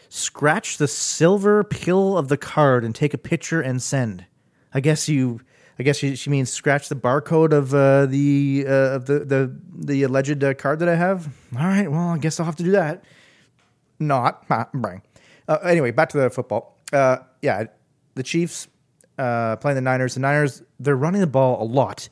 Scratch 0.10 0.78
the 0.78 0.88
silver 0.88 1.64
pill 1.64 2.18
of 2.18 2.28
the 2.28 2.38
card 2.38 2.84
and 2.84 2.94
take 2.94 3.14
a 3.14 3.18
picture 3.18 3.62
and 3.62 3.82
send. 3.82 4.26
I 4.74 4.80
guess 4.80 5.08
you. 5.10 5.42
I 5.80 5.84
guess 5.84 5.98
she, 5.98 6.16
she 6.16 6.30
means 6.30 6.52
scratch 6.52 6.88
the 6.88 6.96
barcode 6.96 7.52
of 7.52 7.74
uh, 7.74 8.06
the 8.06 8.66
uh, 8.68 8.96
of 8.96 9.06
the 9.06 9.20
the 9.20 9.60
the 9.74 10.04
alleged 10.04 10.44
uh, 10.44 10.54
card 10.54 10.80
that 10.80 10.90
I 10.90 10.96
have. 10.96 11.28
All 11.58 11.66
right, 11.66 11.90
well, 11.90 12.10
I 12.10 12.18
guess 12.20 12.40
I'll 12.40 12.46
have 12.46 12.56
to 12.58 12.64
do 12.64 12.72
that. 12.72 13.04
Not, 14.00 14.48
bang. 14.48 15.02
Uh, 15.48 15.58
anyway, 15.64 15.92
back 15.92 16.10
to 16.10 16.18
the 16.18 16.30
football. 16.30 16.78
Uh, 16.92 17.18
yeah, 17.42 17.66
the 18.16 18.24
Chiefs 18.24 18.68
uh, 19.18 19.56
playing 19.58 19.76
the 19.76 19.82
Niners. 19.82 20.14
The 20.14 20.20
Niners 20.20 20.62
they're 20.80 20.96
running 20.96 21.22
the 21.22 21.28
ball 21.28 21.62
a 21.62 21.66
lot 21.66 22.10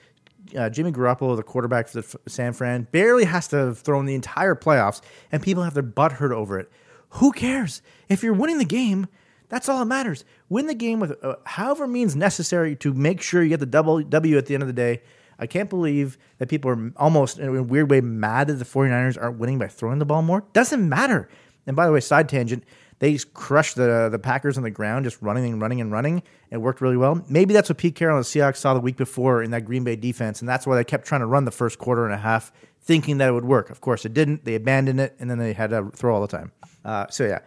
uh, 0.55 0.69
Jimmy 0.69 0.91
Garoppolo, 0.91 1.35
the 1.35 1.43
quarterback 1.43 1.87
for 1.87 2.01
the 2.01 2.19
San 2.27 2.53
Fran, 2.53 2.87
barely 2.91 3.25
has 3.25 3.47
to 3.49 3.73
throw 3.73 3.99
in 3.99 4.05
the 4.05 4.15
entire 4.15 4.55
playoffs, 4.55 5.01
and 5.31 5.41
people 5.41 5.63
have 5.63 5.73
their 5.73 5.83
butt 5.83 6.13
hurt 6.13 6.31
over 6.31 6.59
it. 6.59 6.71
Who 7.15 7.31
cares? 7.31 7.81
If 8.09 8.23
you're 8.23 8.33
winning 8.33 8.57
the 8.57 8.65
game, 8.65 9.07
that's 9.49 9.67
all 9.67 9.79
that 9.79 9.85
matters. 9.85 10.23
Win 10.47 10.67
the 10.67 10.73
game 10.73 10.99
with 10.99 11.21
uh, 11.23 11.35
however 11.45 11.85
means 11.87 12.15
necessary 12.15 12.75
to 12.77 12.93
make 12.93 13.21
sure 13.21 13.43
you 13.43 13.49
get 13.49 13.59
the 13.59 13.65
double 13.65 14.01
W 14.01 14.37
at 14.37 14.45
the 14.45 14.53
end 14.53 14.63
of 14.63 14.67
the 14.67 14.73
day. 14.73 15.01
I 15.37 15.47
can't 15.47 15.69
believe 15.69 16.17
that 16.37 16.47
people 16.47 16.71
are 16.71 16.93
almost 16.97 17.39
in 17.39 17.55
a 17.55 17.63
weird 17.63 17.89
way 17.89 17.99
mad 17.99 18.47
that 18.47 18.53
the 18.53 18.65
49ers 18.65 19.21
aren't 19.21 19.39
winning 19.39 19.57
by 19.57 19.67
throwing 19.67 19.99
the 19.99 20.05
ball 20.05 20.21
more. 20.21 20.43
Doesn't 20.53 20.87
matter. 20.87 21.27
And 21.67 21.75
by 21.75 21.85
the 21.85 21.91
way, 21.91 21.99
side 21.99 22.29
tangent, 22.29 22.63
they 23.01 23.13
just 23.13 23.33
crushed 23.33 23.77
the 23.77 24.09
the 24.11 24.19
Packers 24.19 24.57
on 24.57 24.63
the 24.63 24.69
ground, 24.69 25.05
just 25.05 25.19
running 25.23 25.51
and 25.51 25.59
running 25.59 25.81
and 25.81 25.91
running. 25.91 26.21
It 26.51 26.57
worked 26.57 26.81
really 26.81 26.97
well. 26.97 27.25
Maybe 27.27 27.51
that's 27.51 27.67
what 27.67 27.79
Pete 27.79 27.95
Carroll 27.95 28.15
and 28.15 28.23
the 28.23 28.29
Seahawks 28.29 28.57
saw 28.57 28.75
the 28.75 28.79
week 28.79 28.95
before 28.95 29.41
in 29.41 29.49
that 29.51 29.65
Green 29.65 29.83
Bay 29.83 29.95
defense, 29.95 30.39
and 30.39 30.47
that's 30.47 30.67
why 30.67 30.75
they 30.75 30.83
kept 30.83 31.07
trying 31.07 31.21
to 31.21 31.25
run 31.25 31.45
the 31.45 31.51
first 31.51 31.79
quarter 31.79 32.05
and 32.05 32.13
a 32.13 32.19
half, 32.19 32.53
thinking 32.79 33.17
that 33.17 33.27
it 33.27 33.31
would 33.31 33.43
work. 33.43 33.71
Of 33.71 33.81
course, 33.81 34.05
it 34.05 34.13
didn't. 34.13 34.45
They 34.45 34.53
abandoned 34.53 35.01
it, 35.01 35.15
and 35.19 35.31
then 35.31 35.39
they 35.39 35.53
had 35.53 35.71
to 35.71 35.89
throw 35.95 36.13
all 36.13 36.21
the 36.21 36.27
time. 36.27 36.51
Uh, 36.85 37.07
so 37.09 37.25
yeah, 37.25 37.39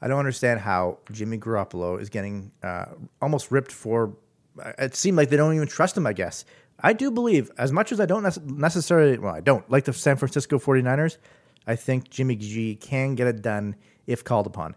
I 0.00 0.08
don't 0.08 0.18
understand 0.18 0.60
how 0.60 0.98
Jimmy 1.10 1.36
Garoppolo 1.36 2.00
is 2.00 2.08
getting 2.08 2.50
uh, 2.62 2.86
almost 3.20 3.50
ripped 3.50 3.70
for. 3.70 4.16
Uh, 4.58 4.72
it 4.78 4.94
seemed 4.94 5.18
like 5.18 5.28
they 5.28 5.36
don't 5.36 5.54
even 5.54 5.68
trust 5.68 5.94
him. 5.94 6.06
I 6.06 6.14
guess 6.14 6.46
I 6.80 6.94
do 6.94 7.10
believe, 7.10 7.50
as 7.58 7.70
much 7.70 7.92
as 7.92 8.00
I 8.00 8.06
don't 8.06 8.24
necessarily, 8.50 9.18
well, 9.18 9.34
I 9.34 9.40
don't 9.40 9.70
like 9.70 9.84
the 9.84 9.92
San 9.92 10.16
Francisco 10.16 10.58
49ers. 10.58 11.18
I 11.66 11.76
think 11.76 12.08
Jimmy 12.08 12.36
G 12.36 12.76
can 12.76 13.14
get 13.14 13.26
it 13.26 13.42
done 13.42 13.76
if 14.06 14.24
called 14.24 14.46
upon. 14.46 14.74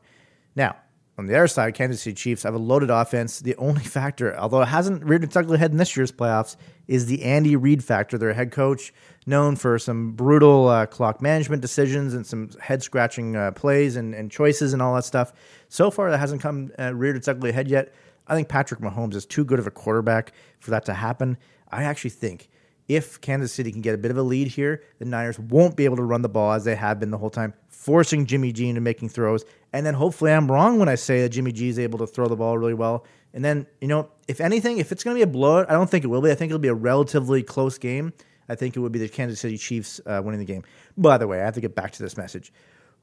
Now, 0.55 0.77
on 1.17 1.27
the 1.27 1.35
other 1.35 1.47
side, 1.47 1.75
Kansas 1.75 2.01
City 2.01 2.13
Chiefs 2.13 2.43
have 2.43 2.53
a 2.53 2.59
loaded 2.59 2.89
offense. 2.89 3.39
The 3.39 3.55
only 3.55 3.83
factor, 3.97 4.37
although 4.37 4.61
it 4.61 4.67
hasn't 4.67 5.03
reared 5.03 5.23
its 5.23 5.35
ugly 5.35 5.57
head 5.57 5.71
in 5.71 5.77
this 5.77 5.95
year's 5.95 6.11
playoffs, 6.11 6.55
is 6.87 7.05
the 7.05 7.23
Andy 7.23 7.55
Reid 7.55 7.83
factor. 7.83 8.17
Their 8.17 8.33
head 8.33 8.51
coach, 8.51 8.93
known 9.25 9.55
for 9.55 9.79
some 9.79 10.11
brutal 10.11 10.67
uh, 10.67 10.85
clock 10.85 11.21
management 11.21 11.61
decisions 11.61 12.13
and 12.13 12.25
some 12.25 12.49
head 12.59 12.83
scratching 12.83 13.35
uh, 13.35 13.51
plays 13.51 13.95
and, 13.95 14.13
and, 14.13 14.29
choices 14.29 14.73
and 14.73 14.81
all 14.81 14.95
that 14.95 15.05
stuff. 15.05 15.33
So 15.69 15.89
far, 15.89 16.11
that 16.11 16.19
hasn't 16.19 16.41
come 16.41 16.71
uh, 16.77 16.93
reared 16.93 17.15
its 17.15 17.27
ugly 17.27 17.51
head 17.51 17.67
yet. 17.67 17.93
I 18.27 18.35
think 18.35 18.49
Patrick 18.49 18.81
Mahomes 18.81 19.15
is 19.15 19.25
too 19.25 19.45
good 19.45 19.59
of 19.59 19.67
a 19.67 19.71
quarterback 19.71 20.33
for 20.59 20.71
that 20.71 20.85
to 20.85 20.93
happen. 20.93 21.37
I 21.71 21.83
actually 21.83 22.11
think 22.11 22.49
if 22.87 23.19
Kansas 23.21 23.51
City 23.51 23.71
can 23.71 23.81
get 23.81 23.95
a 23.95 23.97
bit 23.97 24.11
of 24.11 24.17
a 24.17 24.21
lead 24.21 24.47
here, 24.47 24.83
the 24.99 25.05
Niners 25.05 25.39
won't 25.39 25.75
be 25.75 25.85
able 25.85 25.95
to 25.97 26.03
run 26.03 26.21
the 26.21 26.29
ball 26.29 26.53
as 26.53 26.63
they 26.65 26.75
have 26.75 26.99
been 26.99 27.11
the 27.11 27.17
whole 27.17 27.29
time, 27.29 27.53
forcing 27.67 28.25
Jimmy 28.25 28.51
G 28.51 28.69
into 28.69 28.81
making 28.81 29.09
throws. 29.09 29.43
And 29.75 29.85
then 29.85 29.93
hopefully 29.93 30.31
I'm 30.31 30.49
wrong 30.49 30.79
when 30.79 30.87
I 30.87 30.95
say 30.95 31.21
that 31.23 31.29
Jimmy 31.29 31.51
G 31.51 31.67
is 31.67 31.77
able 31.79 31.99
to 31.99 32.07
throw 32.07 32.29
the 32.29 32.37
ball 32.37 32.57
really 32.57 32.73
well. 32.73 33.05
And 33.33 33.43
then, 33.43 33.67
you 33.81 33.89
know, 33.89 34.09
if 34.25 34.39
anything, 34.39 34.77
if 34.77 34.93
it's 34.93 35.03
going 35.03 35.15
to 35.15 35.19
be 35.19 35.23
a 35.23 35.27
blowout, 35.27 35.69
I 35.69 35.73
don't 35.73 35.89
think 35.89 36.05
it 36.05 36.07
will 36.07 36.21
be. 36.21 36.31
I 36.31 36.35
think 36.35 36.49
it'll 36.49 36.59
be 36.59 36.69
a 36.69 36.73
relatively 36.73 37.43
close 37.43 37.77
game. 37.77 38.13
I 38.47 38.55
think 38.55 38.77
it 38.77 38.79
would 38.79 38.93
be 38.93 38.99
the 38.99 39.09
Kansas 39.09 39.41
City 39.41 39.57
Chiefs 39.57 39.99
uh, 40.05 40.21
winning 40.23 40.39
the 40.39 40.45
game. 40.45 40.63
By 40.95 41.17
the 41.17 41.27
way, 41.27 41.41
I 41.41 41.43
have 41.43 41.55
to 41.55 41.61
get 41.61 41.75
back 41.75 41.91
to 41.91 42.03
this 42.03 42.15
message. 42.15 42.53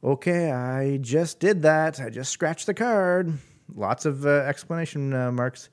Okay, 0.03 0.51
I 0.51 0.97
just 0.97 1.41
did 1.41 1.61
that. 1.61 2.01
I 2.01 2.09
just 2.09 2.33
scratched 2.33 2.65
the 2.65 2.73
card. 2.73 3.35
Lots 3.75 4.07
of 4.07 4.25
uh, 4.25 4.31
explanation 4.31 5.13
uh, 5.13 5.31
marks. 5.31 5.69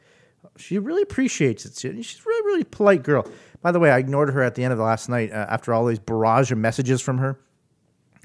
She 0.57 0.79
really 0.79 1.03
appreciates 1.03 1.65
it. 1.65 1.77
She's 1.77 2.19
a 2.19 2.27
really, 2.27 2.45
really 2.45 2.63
polite 2.65 3.03
girl. 3.03 3.25
By 3.61 3.71
the 3.71 3.79
way, 3.79 3.89
I 3.89 3.99
ignored 3.99 4.33
her 4.33 4.43
at 4.43 4.55
the 4.55 4.65
end 4.65 4.73
of 4.73 4.77
the 4.77 4.83
last 4.83 5.07
night 5.07 5.31
uh, 5.31 5.45
after 5.47 5.73
all 5.73 5.85
these 5.85 5.99
barrage 5.99 6.51
of 6.51 6.57
messages 6.57 7.01
from 7.01 7.19
her. 7.19 7.39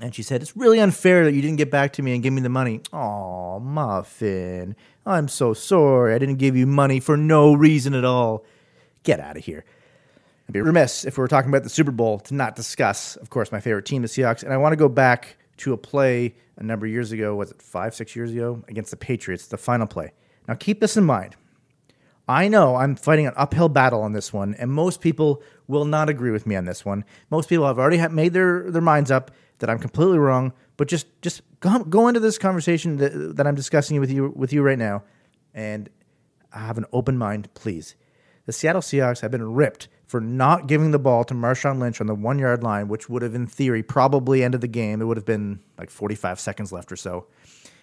And 0.00 0.14
she 0.14 0.22
said, 0.22 0.42
It's 0.42 0.56
really 0.56 0.80
unfair 0.80 1.24
that 1.24 1.32
you 1.32 1.42
didn't 1.42 1.56
get 1.56 1.70
back 1.70 1.92
to 1.94 2.02
me 2.02 2.14
and 2.14 2.22
give 2.22 2.32
me 2.32 2.42
the 2.42 2.48
money. 2.48 2.80
Oh, 2.92 3.60
Muffin. 3.60 4.74
I'm 5.06 5.28
so 5.28 5.54
sorry. 5.54 6.14
I 6.14 6.18
didn't 6.18 6.36
give 6.36 6.56
you 6.56 6.66
money 6.66 7.00
for 7.00 7.16
no 7.16 7.54
reason 7.54 7.94
at 7.94 8.04
all. 8.04 8.44
Get 9.02 9.20
out 9.20 9.36
of 9.36 9.44
here. 9.44 9.64
I'd 10.48 10.52
be 10.52 10.60
remiss 10.60 11.04
if 11.04 11.16
we 11.16 11.22
were 11.22 11.28
talking 11.28 11.50
about 11.50 11.62
the 11.62 11.70
Super 11.70 11.90
Bowl 11.90 12.18
to 12.20 12.34
not 12.34 12.56
discuss, 12.56 13.16
of 13.16 13.30
course, 13.30 13.52
my 13.52 13.60
favorite 13.60 13.86
team, 13.86 14.02
the 14.02 14.08
Seahawks. 14.08 14.42
And 14.42 14.52
I 14.52 14.56
want 14.56 14.72
to 14.72 14.76
go 14.76 14.88
back 14.88 15.36
to 15.58 15.72
a 15.72 15.76
play 15.76 16.34
a 16.56 16.62
number 16.62 16.86
of 16.86 16.92
years 16.92 17.12
ago. 17.12 17.34
Was 17.34 17.50
it 17.50 17.62
five, 17.62 17.94
six 17.94 18.14
years 18.16 18.32
ago? 18.32 18.62
Against 18.68 18.90
the 18.90 18.96
Patriots, 18.96 19.46
the 19.46 19.56
final 19.56 19.86
play. 19.86 20.12
Now, 20.48 20.54
keep 20.54 20.80
this 20.80 20.96
in 20.96 21.04
mind. 21.04 21.36
I 22.26 22.48
know 22.48 22.76
I'm 22.76 22.96
fighting 22.96 23.26
an 23.26 23.34
uphill 23.36 23.68
battle 23.68 24.00
on 24.02 24.12
this 24.12 24.32
one, 24.32 24.54
and 24.54 24.70
most 24.70 25.00
people 25.00 25.42
will 25.66 25.84
not 25.84 26.08
agree 26.08 26.30
with 26.30 26.46
me 26.46 26.56
on 26.56 26.64
this 26.64 26.84
one. 26.84 27.04
Most 27.30 27.48
people 27.48 27.66
have 27.66 27.78
already 27.78 28.06
made 28.08 28.32
their, 28.32 28.70
their 28.70 28.82
minds 28.82 29.10
up 29.10 29.30
that 29.58 29.70
I'm 29.70 29.78
completely 29.78 30.18
wrong. 30.18 30.52
But 30.76 30.88
just 30.88 31.06
just 31.22 31.42
go, 31.60 31.84
go 31.84 32.08
into 32.08 32.20
this 32.20 32.38
conversation 32.38 32.96
that, 32.96 33.36
that 33.36 33.46
I'm 33.46 33.54
discussing 33.54 34.00
with 34.00 34.10
you 34.10 34.32
with 34.34 34.52
you 34.52 34.62
right 34.62 34.78
now, 34.78 35.04
and 35.54 35.88
have 36.52 36.78
an 36.78 36.86
open 36.92 37.16
mind, 37.16 37.52
please. 37.54 37.94
The 38.46 38.52
Seattle 38.52 38.82
Seahawks 38.82 39.20
have 39.20 39.30
been 39.30 39.54
ripped 39.54 39.88
for 40.06 40.20
not 40.20 40.66
giving 40.66 40.90
the 40.90 40.98
ball 40.98 41.24
to 41.24 41.34
Marshawn 41.34 41.78
Lynch 41.78 42.00
on 42.00 42.06
the 42.06 42.14
one 42.14 42.38
yard 42.38 42.62
line, 42.62 42.88
which 42.88 43.08
would 43.08 43.22
have, 43.22 43.34
in 43.34 43.46
theory, 43.46 43.82
probably 43.82 44.44
ended 44.44 44.60
the 44.60 44.68
game. 44.68 45.00
It 45.00 45.06
would 45.06 45.16
have 45.16 45.24
been 45.24 45.60
like 45.78 45.90
45 45.90 46.38
seconds 46.38 46.70
left 46.70 46.92
or 46.92 46.96
so. 46.96 47.26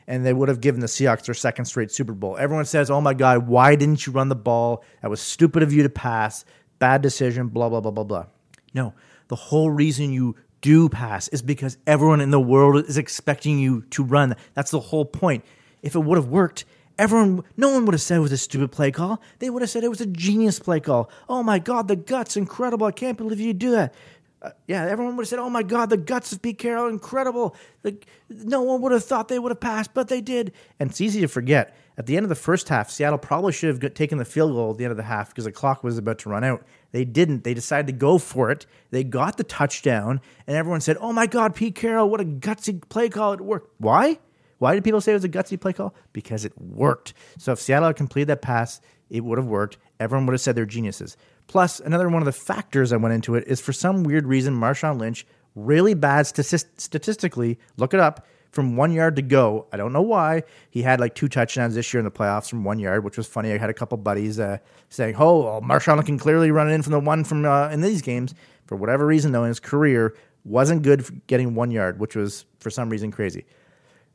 And 0.08 0.26
they 0.26 0.34
would 0.34 0.50
have 0.50 0.62
given 0.62 0.82
the 0.82 0.88
Seahawks 0.88 1.26
their 1.26 1.36
second 1.36 1.66
straight 1.66 1.92
Super 1.92 2.14
Bowl. 2.14 2.38
Everyone 2.38 2.66
says, 2.66 2.92
oh 2.92 3.02
my 3.02 3.14
God, 3.14 3.48
why 3.48 3.76
didn't 3.76 4.06
you 4.06 4.14
run 4.14 4.30
the 4.30 4.36
ball? 4.36 4.84
That 5.02 5.10
was 5.10 5.22
stupid 5.22 5.64
of 5.64 5.74
you 5.74 5.84
to 5.84 5.90
pass. 5.90 6.46
Bad 6.82 7.04
decision, 7.04 7.48
blah, 7.48 7.70
blah, 7.70 7.80
blah, 7.80 7.92
blah, 7.92 8.04
blah. 8.04 8.26
No, 8.74 8.96
the 9.28 9.36
whole 9.36 9.70
reason 9.70 10.12
you 10.12 10.36
do 10.62 10.90
pass 10.90 11.28
is 11.28 11.44
because 11.44 11.78
everyone 11.86 12.22
in 12.22 12.32
the 12.32 12.40
world 12.40 12.84
is 12.88 12.98
expecting 12.98 13.60
you 13.60 13.84
to 13.92 14.04
run. 14.04 14.36
That's 14.56 14.72
the 14.72 14.80
whole 14.80 15.06
point. 15.06 15.46
If 15.84 15.94
it 15.94 16.00
would 16.00 16.18
have 16.18 16.30
worked, 16.30 16.66
everyone, 16.98 17.44
no 17.56 17.70
one 17.70 17.86
would 17.86 17.94
have 17.94 18.02
said 18.02 18.18
it 18.18 18.22
was 18.22 18.32
a 18.32 18.38
stupid 18.38 18.72
play 18.72 18.90
call. 18.90 19.22
They 19.38 19.52
would 19.52 19.62
have 19.62 19.70
said 19.70 19.84
it 19.84 19.90
was 19.90 20.02
a 20.02 20.08
genius 20.08 20.58
play 20.58 20.80
call. 20.80 21.12
Oh 21.30 21.44
my 21.44 21.60
God, 21.60 21.88
the 21.88 21.96
guts, 21.96 22.36
incredible. 22.36 22.88
I 22.88 22.92
can't 22.92 23.16
believe 23.16 23.40
you 23.40 23.54
do 23.54 23.70
that. 23.74 23.94
Uh, 24.42 24.50
yeah, 24.66 24.84
everyone 24.86 25.16
would 25.16 25.22
have 25.22 25.30
said, 25.30 25.38
"Oh 25.38 25.52
my 25.52 25.62
God, 25.62 25.92
the 25.92 25.98
guts 25.98 26.32
of 26.32 26.42
Pete 26.42 26.58
Carroll, 26.58 26.88
incredible!" 26.88 27.56
Like, 27.84 28.08
no 28.28 28.64
one 28.64 28.82
would 28.82 28.92
have 28.92 29.06
thought 29.06 29.28
they 29.28 29.38
would 29.38 29.52
have 29.52 29.60
passed, 29.60 29.94
but 29.94 30.08
they 30.08 30.20
did. 30.20 30.52
And 30.80 30.90
it's 30.90 31.00
easy 31.00 31.22
to 31.22 31.28
forget. 31.28 31.78
At 32.02 32.08
the 32.08 32.18
end 32.18 32.24
of 32.24 32.30
the 32.30 32.36
first 32.36 32.68
half, 32.70 32.90
Seattle 32.90 33.20
probably 33.20 33.54
should 33.54 33.70
have 33.70 33.94
taken 33.94 34.18
the 34.18 34.26
field 34.26 34.54
goal 34.54 34.72
at 34.72 34.80
the 34.80 34.86
end 34.86 34.90
of 34.92 34.98
the 34.98 35.04
half 35.04 35.30
because 35.30 35.44
the 35.44 35.52
clock 35.52 35.84
was 35.84 36.00
about 36.00 36.18
to 36.18 36.30
run 36.30 36.44
out. 36.44 36.66
They 36.94 37.06
didn't. 37.06 37.44
They 37.44 37.54
decided 37.54 37.86
to 37.86 37.94
go 37.94 38.18
for 38.18 38.50
it. 38.50 38.66
They 38.90 39.04
got 39.04 39.38
the 39.38 39.44
touchdown, 39.44 40.20
and 40.48 40.58
everyone 40.58 40.82
said, 40.82 40.98
"Oh 41.00 41.14
my 41.14 41.28
God, 41.28 41.54
Pete 41.54 41.76
Carroll, 41.76 42.10
what 42.10 42.20
a 42.20 42.26
gutsy 42.26 42.82
play 42.90 43.08
call! 43.08 43.34
It 43.34 43.42
worked." 43.42 43.76
Why? 43.78 44.18
Why 44.58 44.74
did 44.74 44.84
people 44.84 45.00
say 45.00 45.12
it 45.12 45.14
was 45.14 45.24
a 45.26 45.30
gutsy 45.30 45.62
play 45.62 45.74
call? 45.74 45.94
Because 46.12 46.44
it 46.44 46.60
worked. 46.60 47.14
So 47.38 47.52
if 47.52 47.60
Seattle 47.60 47.90
had 47.90 47.98
completed 47.98 48.30
that 48.30 48.42
pass, 48.42 48.82
it 49.12 49.24
would 49.24 49.38
have 49.38 49.46
worked. 49.46 49.78
Everyone 50.00 50.26
would 50.26 50.34
have 50.34 50.42
said 50.42 50.56
they're 50.56 50.66
geniuses. 50.66 51.18
Plus, 51.46 51.80
another 51.80 52.10
one 52.10 52.24
of 52.24 52.26
the 52.26 52.32
factors 52.32 52.92
I 52.92 52.98
went 52.98 53.14
into 53.14 53.36
it 53.36 53.44
is 53.46 53.62
for 53.62 53.74
some 53.74 54.02
weird 54.02 54.26
reason, 54.26 54.56
Marshawn 54.56 55.00
Lynch, 55.00 55.28
really 55.54 55.94
bad 55.94 56.26
statistically, 56.26 57.60
look 57.78 57.94
it 57.94 58.00
up, 58.00 58.26
from 58.52 58.76
one 58.76 58.92
yard 58.92 59.16
to 59.16 59.22
go. 59.22 59.68
I 59.72 59.78
don't 59.78 59.94
know 59.94 60.02
why. 60.02 60.44
He 60.70 60.82
had 60.82 61.00
like 61.00 61.16
two 61.16 61.28
touchdowns 61.28 61.76
this 61.76 61.94
year 61.94 62.00
in 62.00 62.06
the 62.06 62.12
playoffs 62.12 62.50
from 62.50 62.64
one 62.64 62.80
yard, 62.80 63.04
which 63.04 63.18
was 63.18 63.28
funny. 63.28 63.54
I 63.54 63.58
had 63.58 63.70
a 63.70 63.74
couple 63.74 63.98
buddies 63.98 64.40
uh, 64.40 64.58
saying, 64.90 65.16
"Oh, 65.18 65.44
well, 65.44 65.62
Marshawn 65.62 66.06
can 66.06 66.20
clearly 66.20 66.52
run 66.52 66.70
it 66.70 66.74
in 66.74 66.82
from 66.82 66.92
the 66.92 67.00
one 67.00 67.24
from 67.24 67.46
uh, 67.46 67.70
in 67.70 67.82
these 67.82 68.02
games." 68.02 68.34
For 68.66 68.76
whatever 68.76 69.06
reason, 69.06 69.34
though, 69.34 69.44
in 69.44 69.50
his 69.50 69.60
career, 69.60 70.16
wasn't 70.46 70.84
good 70.84 71.06
for 71.06 71.14
getting 71.28 71.56
one 71.56 71.72
yard, 71.72 72.00
which 72.00 72.16
was 72.16 72.46
for 72.60 72.70
some 72.70 72.90
reason 72.90 73.12
crazy. 73.12 73.46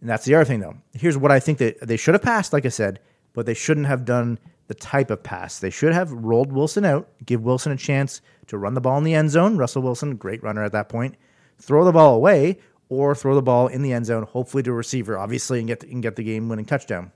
And 0.00 0.08
that's 0.08 0.24
the 0.24 0.34
other 0.34 0.44
thing, 0.44 0.60
though. 0.60 0.76
Here's 0.94 1.18
what 1.18 1.30
I 1.30 1.40
think 1.40 1.58
that 1.58 1.80
they 1.86 1.96
should 1.96 2.14
have 2.14 2.22
passed, 2.22 2.52
like 2.52 2.66
I 2.66 2.70
said, 2.70 3.00
but 3.32 3.46
they 3.46 3.54
shouldn't 3.54 3.86
have 3.86 4.04
done 4.04 4.38
the 4.68 4.74
type 4.74 5.10
of 5.10 5.22
pass. 5.22 5.58
They 5.58 5.70
should 5.70 5.92
have 5.92 6.10
rolled 6.12 6.52
Wilson 6.52 6.84
out, 6.84 7.08
give 7.24 7.42
Wilson 7.42 7.72
a 7.72 7.76
chance 7.76 8.20
to 8.48 8.58
run 8.58 8.74
the 8.74 8.80
ball 8.80 8.98
in 8.98 9.04
the 9.04 9.14
end 9.14 9.30
zone. 9.30 9.56
Russell 9.56 9.82
Wilson, 9.82 10.16
great 10.16 10.42
runner 10.42 10.64
at 10.64 10.72
that 10.72 10.88
point. 10.88 11.16
Throw 11.58 11.84
the 11.84 11.92
ball 11.92 12.14
away, 12.14 12.58
or 12.88 13.14
throw 13.14 13.34
the 13.34 13.42
ball 13.42 13.66
in 13.66 13.82
the 13.82 13.92
end 13.92 14.06
zone, 14.06 14.22
hopefully 14.22 14.62
to 14.62 14.70
a 14.70 14.74
receiver, 14.74 15.18
obviously, 15.18 15.58
and 15.58 15.68
get 15.68 15.80
the, 15.80 15.90
and 15.90 16.02
get 16.02 16.16
the 16.16 16.22
game 16.22 16.48
winning 16.48 16.64
touchdown. 16.64 17.12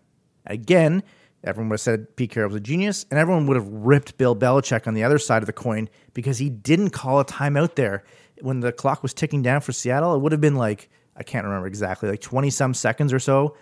Again, 0.47 1.03
everyone 1.45 1.69
would 1.69 1.75
have 1.75 1.81
said 1.81 2.17
Pete 2.17 2.31
Carroll 2.31 2.49
was 2.49 2.57
a 2.57 2.61
genius, 2.61 3.07
and 3.11 3.19
everyone 3.19 3.47
would 3.47 3.57
have 3.57 3.69
ripped 3.69 4.19
Bill 4.19 4.35
Belichick 4.35 4.87
on 4.87 4.95
the 4.95 5.05
other 5.05 5.19
side 5.19 5.43
of 5.43 5.47
the 5.47 5.53
coin 5.53 5.89
because 6.15 6.39
he 6.39 6.51
didn't 6.51 6.91
call 6.91 7.21
a 7.21 7.25
timeout 7.25 7.75
there 7.77 8.03
when 8.41 8.61
the 8.61 8.73
clock 8.73 9.03
was 9.03 9.15
ticking 9.15 9.43
down 9.43 9.61
for 9.61 9.73
Seattle. 9.73 10.15
It 10.15 10.21
would 10.21 10.33
have 10.33 10.41
been 10.41 10.57
like 10.57 10.89
I 11.17 11.23
can't 11.23 11.45
remember 11.45 11.67
exactly, 11.67 12.09
like 12.09 12.21
twenty 12.21 12.51
some 12.51 12.75
seconds 12.75 13.13
or 13.13 13.19
so. 13.19 13.57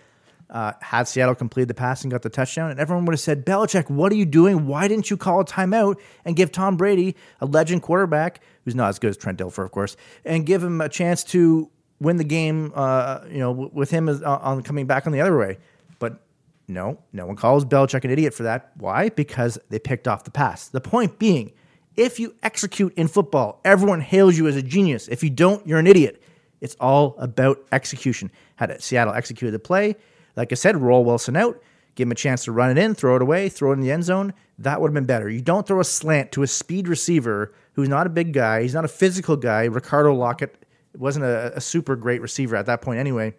Uh, 0.49 0.71
had 0.81 1.07
Seattle 1.07 1.35
completed 1.35 1.67
the 1.67 1.75
pass 1.75 2.01
and 2.01 2.09
got 2.09 2.23
the 2.23 2.29
touchdown, 2.29 2.71
and 2.71 2.79
everyone 2.79 3.05
would 3.05 3.13
have 3.13 3.19
said, 3.19 3.45
Belichick, 3.45 3.87
what 3.87 4.11
are 4.11 4.15
you 4.15 4.25
doing? 4.25 4.65
Why 4.65 4.87
didn't 4.87 5.11
you 5.11 5.15
call 5.15 5.41
a 5.41 5.45
timeout 5.45 5.97
and 6.25 6.35
give 6.35 6.51
Tom 6.51 6.75
Brady, 6.75 7.15
a 7.39 7.45
legend 7.45 7.83
quarterback, 7.83 8.41
who's 8.65 8.73
not 8.73 8.89
as 8.89 8.97
good 8.97 9.11
as 9.11 9.17
Trent 9.17 9.37
Dilfer, 9.37 9.63
of 9.63 9.71
course, 9.71 9.95
and 10.25 10.47
give 10.47 10.63
him 10.63 10.81
a 10.81 10.89
chance 10.89 11.23
to 11.25 11.69
win 11.99 12.17
the 12.17 12.23
game, 12.23 12.71
uh, 12.75 13.21
you 13.29 13.39
know, 13.39 13.51
with 13.51 13.91
him 13.91 14.09
as, 14.09 14.21
uh, 14.21 14.39
on 14.41 14.63
coming 14.63 14.85
back 14.85 15.05
on 15.05 15.13
the 15.13 15.21
other 15.21 15.37
way. 15.37 15.57
But 15.99 16.21
no, 16.67 16.99
no 17.13 17.25
one 17.25 17.35
calls 17.35 17.65
Belichick 17.65 18.03
an 18.03 18.11
idiot 18.11 18.33
for 18.33 18.43
that. 18.43 18.71
Why? 18.77 19.09
Because 19.09 19.59
they 19.69 19.79
picked 19.79 20.07
off 20.07 20.23
the 20.23 20.31
pass. 20.31 20.67
The 20.67 20.81
point 20.81 21.19
being, 21.19 21.51
if 21.95 22.19
you 22.19 22.35
execute 22.43 22.93
in 22.95 23.07
football, 23.07 23.59
everyone 23.65 24.01
hails 24.01 24.37
you 24.37 24.47
as 24.47 24.55
a 24.55 24.61
genius. 24.61 25.07
If 25.07 25.23
you 25.23 25.29
don't, 25.29 25.65
you're 25.67 25.79
an 25.79 25.87
idiot. 25.87 26.23
It's 26.61 26.75
all 26.79 27.15
about 27.17 27.65
execution. 27.71 28.31
Had 28.55 28.81
Seattle 28.81 29.13
executed 29.13 29.51
the 29.51 29.59
play, 29.59 29.95
like 30.35 30.51
I 30.51 30.55
said, 30.55 30.77
roll 30.77 31.03
Wilson 31.03 31.35
out, 31.35 31.61
give 31.95 32.07
him 32.07 32.11
a 32.11 32.15
chance 32.15 32.43
to 32.45 32.51
run 32.51 32.69
it 32.69 32.77
in, 32.77 32.95
throw 32.95 33.15
it 33.15 33.21
away, 33.21 33.49
throw 33.49 33.71
it 33.71 33.75
in 33.75 33.81
the 33.81 33.91
end 33.91 34.03
zone. 34.03 34.33
That 34.57 34.79
would 34.79 34.89
have 34.89 34.93
been 34.93 35.05
better. 35.05 35.29
You 35.29 35.41
don't 35.41 35.65
throw 35.65 35.79
a 35.79 35.85
slant 35.85 36.31
to 36.33 36.43
a 36.43 36.47
speed 36.47 36.87
receiver 36.87 37.53
who's 37.73 37.89
not 37.89 38.07
a 38.07 38.09
big 38.09 38.33
guy. 38.33 38.61
He's 38.61 38.73
not 38.73 38.85
a 38.85 38.89
physical 38.89 39.35
guy. 39.35 39.65
Ricardo 39.65 40.15
Lockette 40.15 40.55
wasn't 40.97 41.25
a, 41.25 41.57
a 41.57 41.61
super 41.61 41.95
great 41.95 42.21
receiver 42.21 42.55
at 42.55 42.65
that 42.65 42.81
point 42.81 42.99
anyway. 42.99 43.33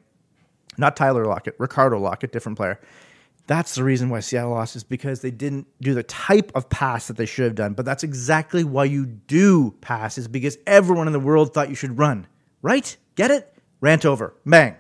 Not 0.78 0.96
Tyler 0.96 1.24
Lockett, 1.24 1.56
Ricardo 1.58 2.00
Lockette, 2.00 2.32
different 2.32 2.56
player. 2.56 2.80
That's 3.46 3.74
the 3.74 3.82
reason 3.82 4.10
why 4.10 4.20
Seattle 4.20 4.52
lost 4.52 4.76
is 4.76 4.84
because 4.84 5.22
they 5.22 5.32
didn't 5.32 5.66
do 5.80 5.92
the 5.92 6.04
type 6.04 6.52
of 6.54 6.70
pass 6.70 7.08
that 7.08 7.16
they 7.16 7.26
should 7.26 7.46
have 7.46 7.56
done. 7.56 7.72
But 7.72 7.84
that's 7.84 8.04
exactly 8.04 8.62
why 8.62 8.84
you 8.84 9.06
do 9.06 9.72
pass 9.80 10.18
is 10.18 10.28
because 10.28 10.56
everyone 10.66 11.08
in 11.08 11.12
the 11.12 11.18
world 11.18 11.52
thought 11.52 11.68
you 11.68 11.74
should 11.74 11.98
run. 11.98 12.28
Right? 12.62 12.96
Get 13.16 13.32
it? 13.32 13.52
Rant 13.80 14.06
over. 14.06 14.34
Bang. 14.46 14.76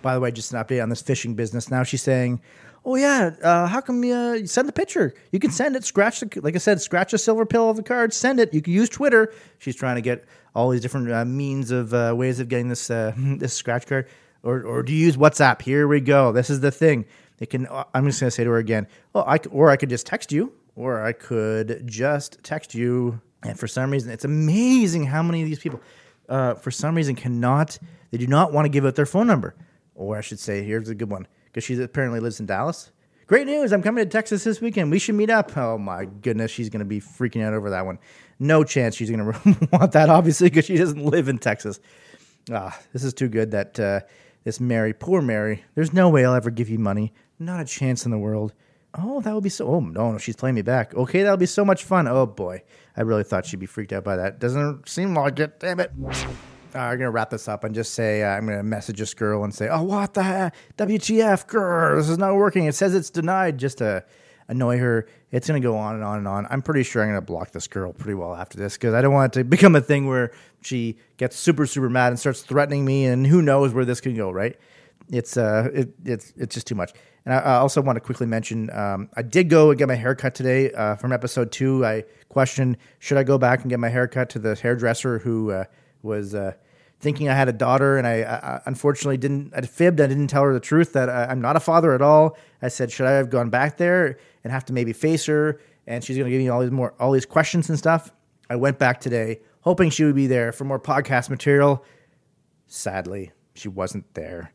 By 0.00 0.14
the 0.14 0.20
way, 0.20 0.30
just 0.30 0.52
an 0.52 0.62
update 0.62 0.82
on 0.82 0.90
this 0.90 1.02
fishing 1.02 1.34
business. 1.34 1.70
Now 1.70 1.82
she's 1.82 2.02
saying, 2.02 2.40
"Oh 2.84 2.96
yeah, 2.96 3.30
uh, 3.42 3.66
how 3.66 3.80
come 3.80 4.02
you 4.04 4.14
uh, 4.14 4.46
send 4.46 4.68
the 4.68 4.72
picture? 4.72 5.14
You 5.30 5.38
can 5.38 5.50
send 5.50 5.76
it. 5.76 5.84
Scratch 5.84 6.20
the 6.20 6.40
like 6.40 6.54
I 6.54 6.58
said, 6.58 6.80
scratch 6.80 7.12
a 7.12 7.18
silver 7.18 7.46
pill 7.46 7.70
of 7.70 7.76
the 7.76 7.82
card. 7.82 8.12
Send 8.12 8.40
it. 8.40 8.52
You 8.52 8.62
can 8.62 8.72
use 8.72 8.88
Twitter. 8.88 9.32
She's 9.58 9.76
trying 9.76 9.96
to 9.96 10.02
get 10.02 10.24
all 10.54 10.70
these 10.70 10.80
different 10.80 11.10
uh, 11.10 11.24
means 11.24 11.70
of 11.70 11.94
uh, 11.94 12.14
ways 12.16 12.40
of 12.40 12.48
getting 12.48 12.68
this 12.68 12.90
uh, 12.90 13.12
this 13.38 13.54
scratch 13.54 13.86
card, 13.86 14.08
or 14.42 14.62
or 14.62 14.82
do 14.82 14.92
you 14.92 15.06
use 15.06 15.16
WhatsApp? 15.16 15.62
Here 15.62 15.86
we 15.86 16.00
go. 16.00 16.32
This 16.32 16.50
is 16.50 16.60
the 16.60 16.70
thing. 16.70 17.04
It 17.38 17.50
can. 17.50 17.66
Uh, 17.66 17.84
I'm 17.94 18.06
just 18.06 18.18
to 18.20 18.30
say 18.30 18.44
to 18.44 18.50
her 18.50 18.58
again. 18.58 18.86
Oh, 19.14 19.22
I 19.22 19.38
or 19.50 19.70
I 19.70 19.76
could 19.76 19.88
just 19.88 20.06
text 20.06 20.32
you, 20.32 20.52
or 20.76 21.02
I 21.02 21.12
could 21.12 21.86
just 21.86 22.42
text 22.42 22.74
you. 22.74 23.20
And 23.44 23.58
for 23.58 23.66
some 23.66 23.90
reason, 23.90 24.12
it's 24.12 24.24
amazing 24.24 25.04
how 25.04 25.20
many 25.20 25.42
of 25.42 25.48
these 25.48 25.58
people, 25.58 25.80
for 26.28 26.70
some 26.70 26.94
reason, 26.94 27.16
cannot. 27.16 27.76
They 28.12 28.18
do 28.18 28.28
not 28.28 28.52
want 28.52 28.66
to 28.66 28.68
give 28.68 28.86
out 28.86 28.94
their 28.94 29.06
phone 29.06 29.26
number, 29.26 29.56
or 29.96 30.16
I 30.16 30.20
should 30.20 30.38
say, 30.38 30.62
here's 30.62 30.88
a 30.88 30.94
good 30.94 31.10
one 31.10 31.26
because 31.52 31.64
she 31.64 31.80
apparently 31.82 32.20
lives 32.20 32.40
in 32.40 32.46
Dallas. 32.46 32.90
Great 33.26 33.46
news! 33.46 33.72
I'm 33.72 33.82
coming 33.82 34.04
to 34.04 34.10
Texas 34.10 34.44
this 34.44 34.60
weekend. 34.60 34.90
We 34.90 34.98
should 34.98 35.14
meet 35.14 35.30
up. 35.30 35.56
Oh 35.56 35.78
my 35.78 36.04
goodness, 36.04 36.50
she's 36.50 36.68
going 36.68 36.80
to 36.80 36.84
be 36.84 37.00
freaking 37.00 37.42
out 37.42 37.54
over 37.54 37.70
that 37.70 37.86
one. 37.86 37.98
No 38.38 38.64
chance 38.64 38.96
she's 38.96 39.10
going 39.10 39.32
to 39.32 39.68
want 39.72 39.92
that, 39.92 40.10
obviously, 40.10 40.50
because 40.50 40.64
she 40.64 40.76
doesn't 40.76 41.04
live 41.04 41.28
in 41.28 41.38
Texas. 41.38 41.80
Ah, 42.50 42.78
this 42.92 43.04
is 43.04 43.14
too 43.14 43.28
good 43.28 43.52
that 43.52 43.78
uh, 43.78 44.00
this 44.44 44.60
Mary, 44.60 44.92
poor 44.92 45.22
Mary, 45.22 45.64
there's 45.74 45.92
no 45.92 46.08
way 46.08 46.24
I'll 46.24 46.34
ever 46.34 46.50
give 46.50 46.68
you 46.68 46.78
money. 46.78 47.12
Not 47.38 47.60
a 47.60 47.64
chance 47.64 48.04
in 48.04 48.10
the 48.10 48.18
world. 48.18 48.52
Oh, 48.94 49.20
that 49.22 49.34
would 49.34 49.44
be 49.44 49.48
so. 49.48 49.66
Oh 49.66 49.80
no, 49.80 50.12
no, 50.12 50.18
she's 50.18 50.36
playing 50.36 50.56
me 50.56 50.62
back. 50.62 50.94
Okay, 50.94 51.22
that'll 51.22 51.38
be 51.38 51.46
so 51.46 51.64
much 51.64 51.84
fun. 51.84 52.06
Oh 52.06 52.26
boy, 52.26 52.62
I 52.96 53.02
really 53.02 53.24
thought 53.24 53.46
she'd 53.46 53.60
be 53.60 53.66
freaked 53.66 53.92
out 53.92 54.04
by 54.04 54.16
that. 54.16 54.38
Doesn't 54.38 54.88
seem 54.88 55.14
like 55.14 55.38
it. 55.38 55.60
Damn 55.60 55.80
it. 55.80 55.92
Uh, 56.74 56.78
I'm 56.78 56.98
gonna 56.98 57.10
wrap 57.10 57.30
this 57.30 57.48
up 57.48 57.64
and 57.64 57.74
just 57.74 57.94
say 57.94 58.22
uh, 58.22 58.28
I'm 58.28 58.46
gonna 58.46 58.62
message 58.62 58.98
this 58.98 59.14
girl 59.14 59.44
and 59.44 59.54
say, 59.54 59.68
"Oh, 59.68 59.82
what 59.82 60.14
the 60.14 60.22
heck? 60.22 60.54
WTF, 60.76 61.46
girl? 61.46 61.96
This 61.96 62.08
is 62.08 62.18
not 62.18 62.34
working. 62.34 62.66
It 62.66 62.74
says 62.74 62.94
it's 62.94 63.10
denied." 63.10 63.58
Just 63.58 63.78
to 63.78 64.04
annoy 64.48 64.78
her. 64.78 65.06
It's 65.30 65.48
going 65.48 65.62
to 65.62 65.66
go 65.66 65.76
on 65.76 65.94
and 65.94 66.04
on 66.04 66.18
and 66.18 66.28
on. 66.28 66.46
I'm 66.50 66.60
pretty 66.60 66.82
sure 66.82 67.00
I'm 67.00 67.08
going 67.08 67.20
to 67.20 67.24
block 67.24 67.52
this 67.52 67.66
girl 67.68 67.92
pretty 67.92 68.14
well 68.14 68.34
after 68.34 68.58
this 68.58 68.74
because 68.74 68.92
I 68.92 69.00
don't 69.00 69.14
want 69.14 69.34
it 69.34 69.38
to 69.38 69.44
become 69.44 69.74
a 69.76 69.80
thing 69.80 70.06
where 70.06 70.32
she 70.60 70.98
gets 71.16 71.36
super, 71.36 71.64
super 71.64 71.88
mad 71.88 72.08
and 72.08 72.18
starts 72.18 72.42
threatening 72.42 72.84
me, 72.84 73.06
and 73.06 73.26
who 73.26 73.40
knows 73.40 73.72
where 73.72 73.84
this 73.84 74.00
can 74.00 74.14
go, 74.14 74.30
right? 74.30 74.56
it's 75.10 75.36
uh, 75.36 75.68
it, 75.72 75.90
it's 76.04 76.32
it's 76.36 76.54
just 76.54 76.66
too 76.66 76.74
much. 76.74 76.92
And 77.24 77.34
I, 77.34 77.38
I 77.38 77.54
also 77.56 77.80
want 77.80 77.96
to 77.96 78.00
quickly 78.00 78.26
mention, 78.26 78.68
um, 78.70 79.08
I 79.14 79.22
did 79.22 79.48
go 79.48 79.70
and 79.70 79.78
get 79.78 79.86
my 79.86 79.94
haircut 79.94 80.34
today 80.34 80.72
uh, 80.72 80.96
from 80.96 81.12
episode 81.12 81.52
two. 81.52 81.84
I 81.84 82.04
questioned 82.28 82.78
should 82.98 83.18
I 83.18 83.22
go 83.22 83.38
back 83.38 83.60
and 83.60 83.70
get 83.70 83.78
my 83.78 83.90
haircut 83.90 84.30
to 84.30 84.38
the 84.38 84.56
hairdresser 84.56 85.18
who 85.20 85.52
uh, 85.52 85.64
was 86.02 86.34
uh, 86.34 86.52
thinking 87.00 87.28
I 87.28 87.34
had 87.34 87.48
a 87.48 87.52
daughter, 87.52 87.98
and 87.98 88.06
I, 88.06 88.22
I 88.22 88.60
unfortunately 88.66 89.16
didn't. 89.16 89.52
I 89.54 89.60
fibbed. 89.62 90.00
I 90.00 90.06
didn't 90.06 90.28
tell 90.28 90.42
her 90.44 90.52
the 90.52 90.60
truth 90.60 90.92
that 90.92 91.08
I, 91.08 91.26
I'm 91.26 91.40
not 91.40 91.56
a 91.56 91.60
father 91.60 91.92
at 91.94 92.02
all. 92.02 92.36
I 92.62 92.68
said, 92.68 92.90
should 92.90 93.06
I 93.06 93.12
have 93.12 93.30
gone 93.30 93.50
back 93.50 93.76
there 93.76 94.18
and 94.44 94.52
have 94.52 94.64
to 94.66 94.72
maybe 94.72 94.92
face 94.92 95.26
her? 95.26 95.60
And 95.86 96.02
she's 96.04 96.16
going 96.16 96.26
to 96.26 96.30
give 96.30 96.40
me 96.40 96.48
all 96.48 96.60
these 96.60 96.70
more 96.70 96.94
all 97.00 97.12
these 97.12 97.26
questions 97.26 97.68
and 97.68 97.78
stuff. 97.78 98.12
I 98.48 98.56
went 98.56 98.78
back 98.78 99.00
today, 99.00 99.40
hoping 99.62 99.90
she 99.90 100.04
would 100.04 100.14
be 100.14 100.26
there 100.26 100.52
for 100.52 100.64
more 100.64 100.78
podcast 100.78 101.30
material. 101.30 101.84
Sadly, 102.66 103.32
she 103.54 103.68
wasn't 103.68 104.12
there. 104.14 104.52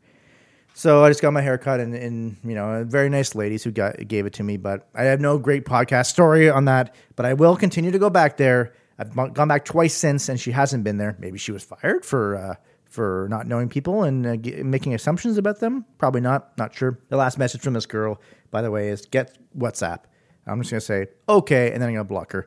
So 0.74 1.02
I 1.02 1.10
just 1.10 1.20
got 1.20 1.32
my 1.32 1.40
hair 1.40 1.58
cut 1.58 1.80
and, 1.80 1.92
and 1.92 2.36
you 2.44 2.54
know, 2.54 2.84
very 2.86 3.08
nice 3.08 3.34
ladies 3.34 3.64
who 3.64 3.72
got 3.72 4.06
gave 4.06 4.26
it 4.26 4.34
to 4.34 4.44
me. 4.44 4.56
But 4.56 4.88
I 4.94 5.04
have 5.04 5.20
no 5.20 5.36
great 5.36 5.64
podcast 5.64 6.06
story 6.06 6.48
on 6.48 6.66
that. 6.66 6.94
But 7.16 7.26
I 7.26 7.34
will 7.34 7.56
continue 7.56 7.90
to 7.90 7.98
go 7.98 8.08
back 8.08 8.36
there. 8.36 8.72
I've 8.98 9.14
gone 9.14 9.48
back 9.48 9.64
twice 9.64 9.94
since, 9.94 10.28
and 10.28 10.40
she 10.40 10.50
hasn't 10.50 10.84
been 10.84 10.98
there. 10.98 11.16
Maybe 11.18 11.38
she 11.38 11.52
was 11.52 11.62
fired 11.62 12.04
for 12.04 12.36
uh, 12.36 12.54
for 12.84 13.28
not 13.30 13.46
knowing 13.46 13.68
people 13.68 14.02
and 14.02 14.26
uh, 14.26 14.36
g- 14.36 14.62
making 14.62 14.94
assumptions 14.94 15.38
about 15.38 15.60
them. 15.60 15.84
Probably 15.98 16.20
not. 16.20 16.56
Not 16.58 16.74
sure. 16.74 16.98
The 17.08 17.16
last 17.16 17.38
message 17.38 17.60
from 17.60 17.74
this 17.74 17.86
girl, 17.86 18.20
by 18.50 18.62
the 18.62 18.70
way, 18.70 18.88
is 18.88 19.06
get 19.06 19.38
WhatsApp. 19.56 20.00
I'm 20.46 20.60
just 20.60 20.70
gonna 20.70 20.80
say 20.80 21.06
okay, 21.28 21.70
and 21.72 21.80
then 21.80 21.90
I'm 21.90 21.94
gonna 21.94 22.04
block 22.04 22.32
her. 22.32 22.46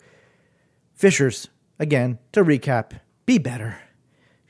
Fishers 0.94 1.48
again. 1.80 2.20
To 2.34 2.44
recap, 2.44 3.00
be 3.26 3.38
better. 3.38 3.78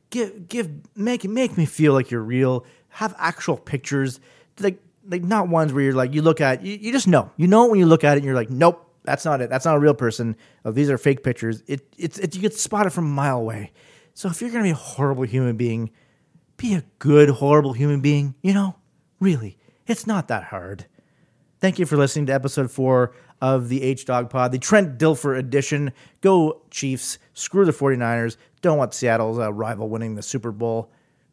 Give 0.10 0.48
give 0.48 0.70
make 0.96 1.24
make 1.26 1.58
me 1.58 1.66
feel 1.66 1.94
like 1.94 2.10
you're 2.12 2.22
real 2.22 2.66
have 2.92 3.16
actual 3.18 3.58
pictures, 3.58 4.20
like 4.60 4.80
like 5.08 5.24
not 5.24 5.48
ones 5.48 5.74
where 5.74 5.84
you're 5.84 5.94
like 5.94 6.14
you 6.14 6.22
look 6.22 6.42
at 6.42 6.64
you, 6.64 6.78
you 6.80 6.92
just 6.92 7.08
know 7.08 7.32
you 7.38 7.48
know 7.48 7.68
when 7.68 7.80
you 7.80 7.86
look 7.86 8.04
at 8.04 8.14
it 8.14 8.18
and 8.18 8.26
you're 8.26 8.36
like 8.36 8.50
nope 8.50 8.91
that's 9.04 9.26
not 9.26 9.42
it 9.42 9.50
that's 9.50 9.66
not 9.66 9.76
a 9.76 9.80
real 9.80 9.94
person 9.94 10.36
oh, 10.66 10.72
these 10.72 10.90
are 10.90 10.98
fake 10.98 11.24
pictures 11.24 11.64
it 11.68 11.82
it's 11.98 12.18
it, 12.20 12.36
you 12.36 12.42
get 12.42 12.54
spotted 12.54 12.92
from 12.92 13.06
a 13.06 13.10
mile 13.10 13.38
away 13.38 13.72
so 14.14 14.30
if 14.30 14.42
you're 14.42 14.52
gonna 14.52 14.64
be 14.64 14.72
a 14.72 14.76
horrible 14.76 15.24
human 15.24 15.58
being 15.58 15.90
be 16.58 16.74
a 16.74 16.84
good 17.00 17.30
horrible 17.30 17.74
human 17.74 18.02
being 18.02 18.36
you 18.42 18.54
know 18.54 18.76
really 19.20 19.58
it's 19.88 20.06
not 20.06 20.28
that 20.28 20.46
hard 20.46 20.86
thank 21.60 21.80
you 21.80 21.86
for 21.86 21.98
listening 21.98 22.26
to 22.26 22.34
episode 22.34 22.70
four 22.70 23.14
of 23.42 23.70
the 23.70 23.82
H 23.82 24.06
Dog 24.06 24.30
Pod, 24.30 24.52
the 24.52 24.60
Trent 24.60 24.98
Dilfer 24.98 25.38
edition. 25.38 25.92
Go 26.22 26.62
Chiefs, 26.70 27.18
screw 27.34 27.66
the 27.66 27.72
49ers. 27.72 28.38
Don't 28.62 28.78
want 28.78 28.94
Seattle's 28.94 29.40
uh, 29.40 29.52
rival 29.52 29.90
winning 29.90 30.16
the 30.16 30.22
Super 30.22 30.52
Bowl. 30.52 30.92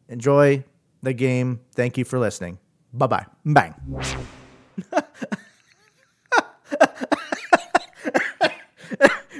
Enjoy 0.09 0.63
the 1.03 1.13
game. 1.13 1.61
Thank 1.73 1.97
you 1.97 2.03
for 2.03 2.17
listening. 2.17 2.57
Bye 2.91 3.07
bye. 3.07 3.25
Bang. 3.45 3.75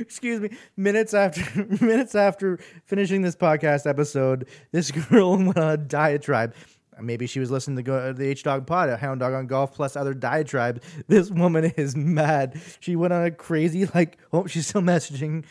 Excuse 0.09 0.41
me. 0.41 0.49
Minutes 0.75 1.13
after 1.13 1.67
minutes 1.85 2.15
after 2.15 2.57
finishing 2.85 3.21
this 3.21 3.35
podcast 3.35 3.85
episode, 3.85 4.49
this 4.71 4.89
girl 5.09 5.37
went 5.37 5.55
on 5.55 5.69
a 5.69 5.77
diatribe. 5.77 6.55
Maybe 6.99 7.27
she 7.27 7.39
was 7.39 7.51
listening 7.51 7.77
to 7.77 7.83
go, 7.83 8.11
the 8.11 8.25
H 8.25 8.41
Dog 8.41 8.65
Pod, 8.65 8.89
a 8.89 8.97
Hound 8.97 9.19
Dog 9.19 9.33
on 9.33 9.45
Golf, 9.45 9.75
plus 9.75 9.95
other 9.95 10.15
diatribes. 10.15 10.81
This 11.07 11.29
woman 11.29 11.65
is 11.77 11.95
mad. 11.95 12.59
She 12.79 12.95
went 12.95 13.13
on 13.13 13.23
a 13.23 13.29
crazy 13.29 13.85
like. 13.85 14.17
Oh, 14.33 14.47
she's 14.47 14.65
still 14.65 14.81
messaging 14.81 15.45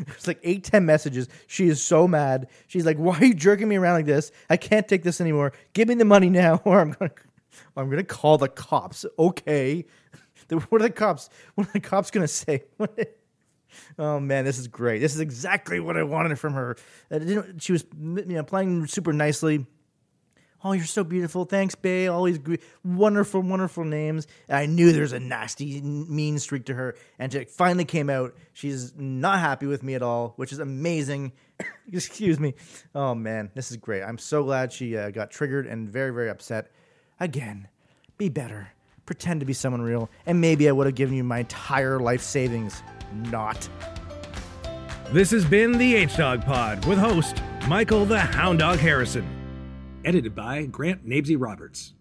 it's 0.00 0.26
like 0.26 0.40
eight, 0.42 0.64
ten 0.64 0.84
messages. 0.84 1.28
She 1.46 1.68
is 1.68 1.80
so 1.80 2.08
mad. 2.08 2.48
She's 2.66 2.84
like, 2.84 2.96
"Why 2.96 3.18
are 3.18 3.24
you 3.24 3.34
jerking 3.34 3.68
me 3.68 3.76
around 3.76 3.94
like 3.94 4.06
this? 4.06 4.32
I 4.50 4.56
can't 4.56 4.88
take 4.88 5.04
this 5.04 5.20
anymore. 5.20 5.52
Give 5.74 5.86
me 5.86 5.94
the 5.94 6.04
money 6.04 6.28
now, 6.28 6.60
or 6.64 6.80
I'm 6.80 6.90
gonna, 6.90 7.12
I'm 7.76 7.88
gonna 7.88 8.02
call 8.02 8.36
the 8.36 8.48
cops." 8.48 9.04
Okay, 9.16 9.84
what 10.68 10.80
are 10.80 10.84
the 10.84 10.90
cops? 10.90 11.28
What 11.54 11.68
are 11.68 11.72
the 11.72 11.80
cops 11.80 12.10
gonna 12.10 12.28
say? 12.28 12.64
oh 13.98 14.20
man, 14.20 14.44
this 14.44 14.58
is 14.58 14.68
great. 14.68 15.00
This 15.00 15.14
is 15.14 15.20
exactly 15.20 15.80
what 15.80 15.96
I 15.96 16.02
wanted 16.02 16.38
from 16.38 16.54
her. 16.54 16.76
She 17.58 17.72
was, 17.72 17.84
you 17.94 18.24
know, 18.26 18.42
playing 18.42 18.86
super 18.86 19.12
nicely 19.12 19.66
Oh, 20.64 20.72
you're 20.72 20.84
so 20.84 21.04
beautiful. 21.04 21.44
Thanks, 21.44 21.76
Bay. 21.76 22.08
All 22.08 22.24
these 22.24 22.40
wonderful, 22.82 23.40
wonderful 23.40 23.84
names. 23.84 24.26
And 24.48 24.56
I 24.56 24.66
knew 24.66 24.92
there's 24.92 25.12
a 25.12 25.20
nasty, 25.20 25.80
mean 25.80 26.40
streak 26.40 26.66
to 26.66 26.74
her. 26.74 26.96
And 27.20 27.32
it 27.34 27.50
finally 27.50 27.84
came 27.84 28.10
out. 28.10 28.34
She's 28.52 28.92
not 28.96 29.38
happy 29.38 29.66
with 29.66 29.84
me 29.84 29.94
at 29.94 30.02
all, 30.02 30.32
which 30.34 30.52
is 30.52 30.58
amazing. 30.58 31.34
Excuse 31.92 32.40
me. 32.40 32.54
Oh, 32.96 33.14
man. 33.14 33.52
This 33.54 33.70
is 33.70 33.76
great. 33.76 34.02
I'm 34.02 34.18
so 34.18 34.42
glad 34.42 34.72
she 34.72 34.96
uh, 34.96 35.10
got 35.10 35.30
triggered 35.30 35.66
and 35.68 35.88
very, 35.88 36.12
very 36.12 36.30
upset. 36.30 36.72
Again, 37.20 37.68
be 38.18 38.28
better. 38.28 38.72
Pretend 39.06 39.40
to 39.40 39.46
be 39.46 39.52
someone 39.52 39.80
real. 39.80 40.10
And 40.26 40.40
maybe 40.40 40.68
I 40.68 40.72
would 40.72 40.86
have 40.86 40.96
given 40.96 41.16
you 41.16 41.24
my 41.24 41.38
entire 41.38 41.98
life 41.98 42.20
savings. 42.20 42.82
Not. 43.30 43.68
This 45.12 45.30
has 45.30 45.44
been 45.44 45.78
the 45.78 45.94
H 45.94 46.16
Dog 46.16 46.44
Pod 46.44 46.84
with 46.84 46.98
host 46.98 47.40
Michael 47.68 48.04
the 48.04 48.18
Hound 48.18 48.58
Dog 48.58 48.78
Harrison 48.78 49.24
edited 50.06 50.34
by 50.36 50.64
Grant 50.66 51.06
Nabesy 51.06 51.36
Roberts. 51.36 51.92